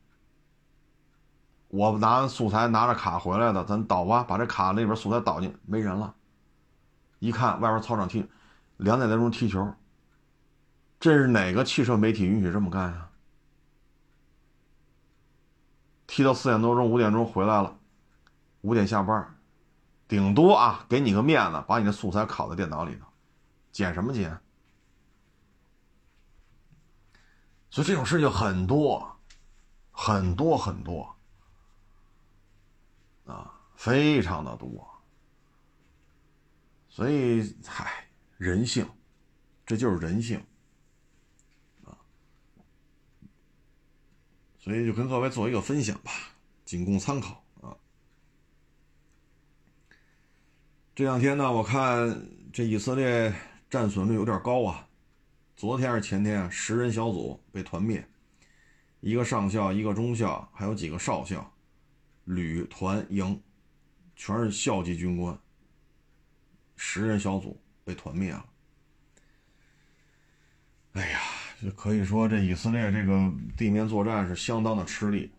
[1.67, 6.15] 我拿完素材拿着卡回来的，咱导吧，把这卡那边素材导进，没人了。
[7.23, 8.29] 一看外边操场踢，
[8.79, 9.73] 两点来钟踢球。
[10.99, 13.09] 这是哪个汽车媒体允许这么干呀？
[16.05, 17.79] 踢到四点多钟、五点钟回来了，
[18.63, 19.39] 五点下班，
[20.09, 23.07] 顶多啊给你个面子，把你的素材拷在电脑里头，
[23.71, 24.37] 剪什么剪？
[27.71, 29.17] 所以这种事情很多，
[29.93, 31.15] 很多很多，
[33.27, 34.92] 啊，非常的多。
[36.95, 38.05] 所以，嗨，
[38.37, 38.87] 人性，
[39.65, 40.39] 这就是人性，
[41.85, 41.97] 啊，
[44.59, 46.13] 所以就跟各位做一个分享吧，
[46.67, 47.75] 仅供参考啊。
[50.95, 53.35] 这两天呢，我看这以色列
[53.71, 54.87] 战损率有点高啊，
[55.57, 58.07] 昨天还是前天，十人小组被团灭，
[59.01, 61.51] 一个上校，一个中校，还有几个少校，
[62.25, 63.43] 旅团营，
[64.15, 65.42] 全是校级军官。
[66.85, 68.45] 十人小组被团灭了。
[70.95, 71.21] 哎呀，
[71.63, 75.33] 就可以说这以色列这个地面作战是相当的吃力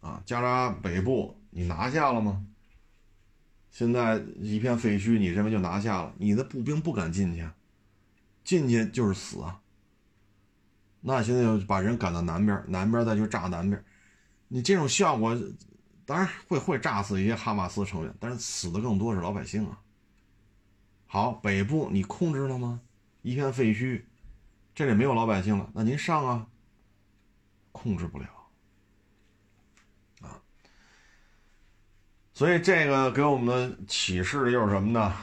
[0.00, 0.20] 啊！
[0.24, 2.42] 加沙北部你拿下了吗？
[3.70, 6.14] 现在一片废墟，你认为就拿下了？
[6.16, 7.46] 你的步兵不敢进去，
[8.42, 9.60] 进去就是死啊！
[11.02, 13.84] 那现在就把人赶到南边，南边再去炸南边，
[14.48, 15.38] 你这种效果
[16.06, 19.78] 当然会会炸死一些哈马斯成员，但是死的更多是老百姓啊！
[21.10, 22.82] 好，北部你控制了吗？
[23.22, 24.02] 一片废墟，
[24.74, 26.46] 这里没有老百姓了，那您上啊？
[27.72, 28.26] 控制不了
[30.20, 30.36] 啊。
[32.34, 35.14] 所以这个给我们的启示又是什么呢？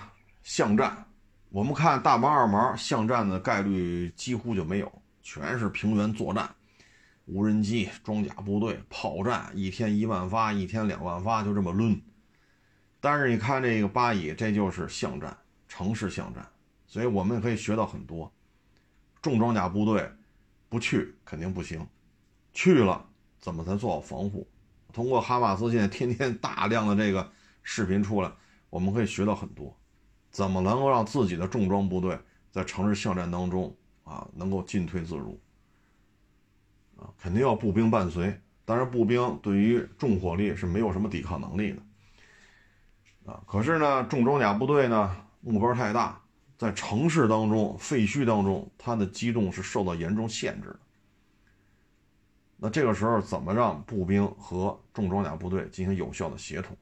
[0.42, 1.06] 巷战，
[1.50, 6.50] 我们看大毛二毛巷战的概率几乎就没有，全是平原作战，
[7.26, 12.02] 无人机、装甲部队、炮战，一天一万发，一天两万发，就这么抡。
[13.00, 15.38] 但是你看这个巴以，这就是巷战。
[15.68, 16.46] 城市巷战，
[16.86, 18.32] 所以我们也可以学到很多。
[19.22, 20.10] 重装甲部队
[20.70, 21.86] 不去肯定不行，
[22.54, 23.04] 去了
[23.40, 24.48] 怎么才做好防护？
[24.94, 27.32] 通过哈马斯现在天天大量的这个
[27.64, 28.32] 视频出来，
[28.70, 29.76] 我们可以学到很多，
[30.30, 32.18] 怎么能够让自己的重装部队
[32.52, 35.40] 在城市巷战当中啊能够进退自如？
[36.98, 43.44] 啊，肯定要步兵伴随，但是步兵对于重火力是没有什么抵抗能力的啊。
[43.48, 45.25] 可是呢，重装甲部队呢？
[45.48, 46.20] 目标太大，
[46.58, 50.80] 在城市当中、废墟当中，它的机动是受到严重限制的。
[52.58, 56.76] 那这个时候，怎么让步兵和重装甲部队进行有效的协同？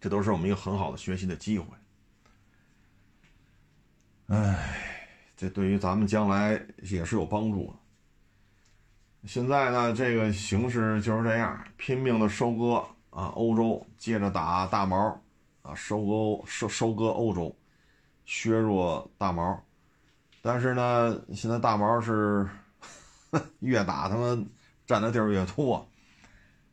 [0.00, 1.66] 这都是我们一个很好的学习的机会。
[4.26, 4.76] 哎，
[5.36, 9.28] 这对于咱们将来也是有帮助的。
[9.28, 15.21] 现在呢，这个形势就是这样，拼命的收割啊，欧洲接着打大毛。
[15.62, 17.56] 啊，收割收收割欧洲，
[18.24, 19.62] 削弱大毛，
[20.42, 22.48] 但是呢，现在大毛是
[23.60, 24.44] 越打他妈
[24.86, 25.88] 占的地儿越多，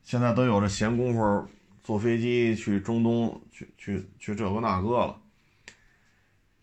[0.04, 1.48] 现在都有这闲工夫
[1.84, 5.22] 坐飞机去中东去去去这个那个了。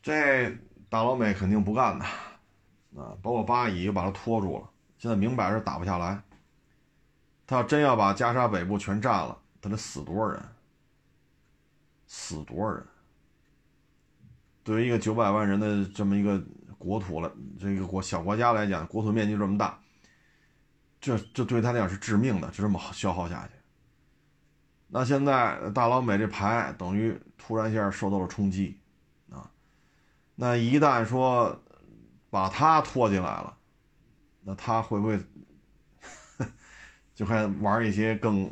[0.03, 0.51] 这
[0.89, 2.05] 大老美肯定不干的
[3.01, 3.16] 啊！
[3.22, 6.20] 包括巴以又把他拖住了，现在明摆着打不下来。
[7.47, 10.43] 他要真要把加沙北部全占了，他得死多少人？
[12.19, 12.83] 死多少人？
[14.64, 16.43] 对于一个九百万人的这么一个
[16.79, 19.79] 国土了，这个国小国家来讲，国土面积这么大，
[20.99, 23.53] 这这对他来讲是致命的，就这么消耗下去。
[24.89, 28.81] 那现在大老美这牌等于突然一下受到了冲击
[29.31, 29.51] 啊！
[30.35, 31.62] 那一旦说
[32.31, 33.59] 把他拖进来了，
[34.41, 35.21] 那他会不会
[37.14, 38.51] 就开始玩一些更？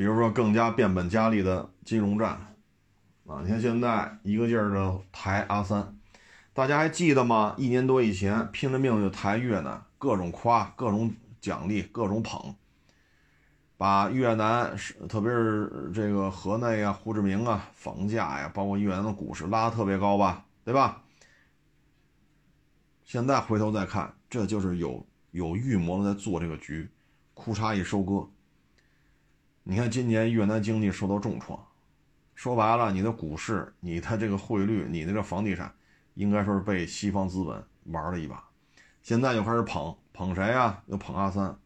[0.00, 2.30] 比如说，更加变本加厉的金融战，
[3.26, 5.94] 啊，你看现在一个劲儿的抬阿三，
[6.54, 7.54] 大家还记得吗？
[7.58, 12.54] 一年多以前拼了命就抬越南，各种夸，各种奖励，各种捧，
[13.76, 21.02] 把越南是特别是这个河内啊、胡志明啊，房价呀，包括越南的股市拉特别高吧，对吧？
[23.04, 26.88] 现在回头再看，这就是有有预谋的在做这个局，
[27.34, 28.26] 库嚓一收割。
[29.62, 31.64] 你看，今年越南经济受到重创，
[32.34, 35.72] 说白了，你的股市、你的这个汇率、你的这房地产，
[36.14, 38.42] 应该说是被西方资本玩了一把。
[39.02, 40.82] 现在又开始捧捧谁啊？
[40.86, 41.56] 又捧阿三。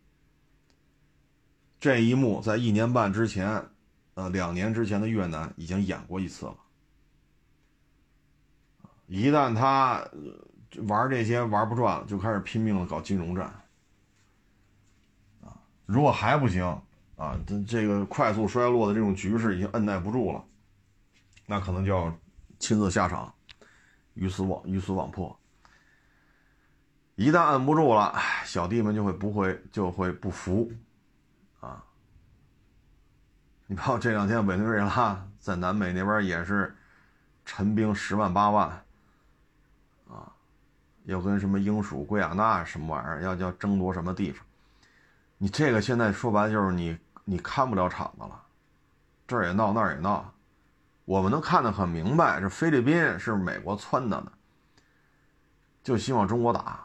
[1.79, 3.65] 这一幕在一年半之前，
[4.15, 6.57] 呃，两年之前的越南已经演过一次了。
[9.07, 10.07] 一旦他
[10.89, 13.55] 玩这些玩不转了，就开始拼命的搞金融战。
[15.87, 16.83] 如果还不行。
[17.25, 20.45] 啊，这这个快速衰落的这种局势已经按耐不住了，
[21.47, 22.15] 那可能就要
[22.59, 23.33] 亲自下场，
[24.13, 25.35] 鱼死网鱼死网破。
[27.15, 28.15] 一旦按不住了，
[28.45, 30.71] 小弟们就会不会就会不服，
[31.61, 31.83] 啊！
[33.67, 36.77] 你包括这两天委内瑞拉在南美那边也是
[37.47, 38.69] 陈兵十万八万，
[40.09, 40.31] 啊，
[41.05, 44.45] 要跟什么英属圭亚那什么玩意儿要要争夺什么地方。
[45.39, 48.41] 你这个现在说白了就是你你看不了场子了，
[49.27, 50.33] 这儿也闹那儿也闹，
[51.05, 54.33] 我们能看得很明白，这菲律宾是美国撺掇的，
[55.83, 56.85] 就希望中国打。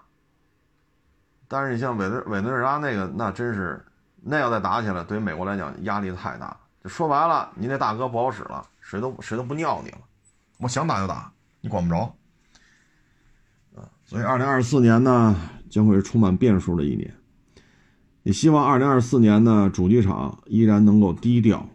[1.48, 3.84] 但是你像委内委内瑞拉那个，那真是
[4.22, 6.56] 那要再打起来，对于美国来讲压力太大。
[6.82, 9.98] 就说白了，你那大哥不好使了，谁都谁都不尿你了。
[10.60, 12.16] 我想打就打，你管不着。
[14.06, 15.36] 所以二零二四年呢，
[15.70, 17.14] 将会是充满变数的一年。
[18.24, 21.70] 也希望二零二四年呢，主机厂依然能够低调，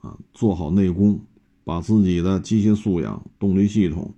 [0.00, 1.20] 啊，做好内功，
[1.64, 4.14] 把自己的机械素养、动力系统，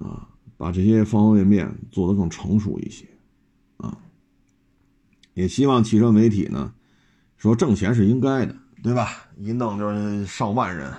[0.00, 3.06] 啊，把这些方方面面做得更成熟一些，
[3.76, 3.96] 啊，
[5.34, 6.74] 也希望汽车媒体呢，
[7.36, 9.28] 说挣钱是应该的，对吧？
[9.38, 10.92] 一弄就是上万人，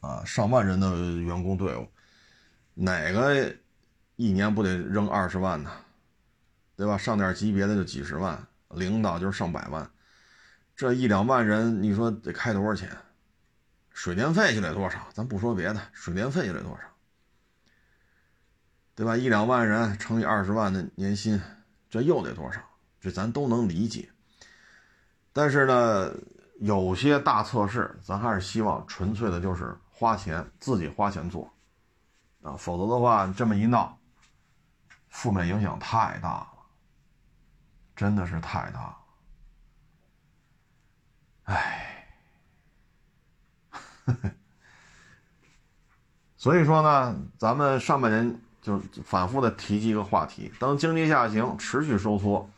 [0.00, 1.86] 啊，上万人的员工队伍，
[2.74, 3.54] 哪个
[4.16, 5.70] 一年不得扔二十万呢？
[6.76, 6.98] 对吧？
[6.98, 9.90] 上点级别的就几十万，领导就是上百万，
[10.76, 12.90] 这一两万人，你说得开多少钱？
[13.92, 15.08] 水电费就得多少？
[15.14, 16.82] 咱不说别的，水电费就得多少？
[18.94, 19.16] 对吧？
[19.16, 21.40] 一两万人乘以二十万的年薪，
[21.88, 22.60] 这又得多少？
[23.00, 24.10] 这咱都能理解。
[25.32, 26.14] 但是呢，
[26.60, 31.50] 有些大测试，咱还是希望纯粹的就是花钱自己花钱做
[32.42, 33.98] 啊，否则的话，这么一闹，
[35.08, 36.48] 负面影响太大了。
[37.96, 38.96] 真的是太大，
[41.44, 42.06] 哎，
[46.36, 52.50] 所以说呢，咱们上半年就反复的提及一个话题：当经济下行持续收缩，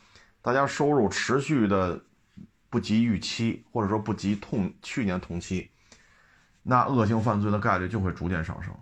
[0.42, 2.02] 大家收入持续的
[2.68, 5.70] 不及预期，或者说不及同去年同期，
[6.64, 8.74] 那恶性犯罪的概率就会逐渐上升。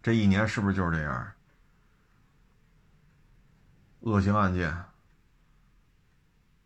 [0.00, 1.32] 这一年是不是就是这样？
[4.02, 4.84] 恶性案件，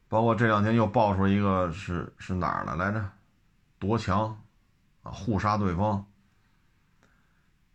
[0.08, 3.10] 包括这两天又爆出一个是是哪儿的来着？
[3.78, 4.42] 夺墙
[5.02, 6.06] 啊，互杀对方。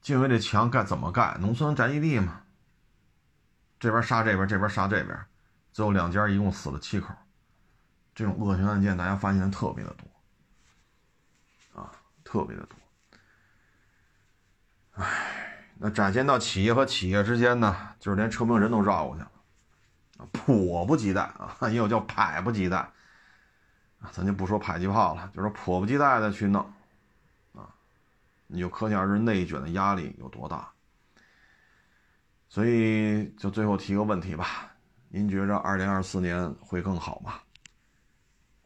[0.05, 1.37] 因为这墙该怎么盖？
[1.39, 2.41] 农村宅基地嘛。
[3.79, 5.25] 这边杀这边，这边杀这边，
[5.71, 7.13] 最后两家一共死了七口。
[8.13, 11.91] 这种恶性案件，大家发现的特别的多，啊，
[12.23, 12.77] 特别的多。
[14.93, 19.30] 唉，那展现到企业和企业之间呢，就是连车名人都绕过去了。
[20.31, 22.77] 迫不及待啊， 也有叫迫不及待
[23.99, 26.61] 啊，咱就不说迫击炮了，就说迫不及待的去弄
[27.53, 27.69] 啊，
[28.47, 30.69] 你就可想而知内卷的压力有多大。
[32.49, 34.69] 所以，就最后提个问题吧，
[35.07, 37.35] 您觉着二零二四年会更好吗？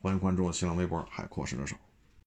[0.02, 1.76] 欢迎关注新浪微博“海阔试车手”。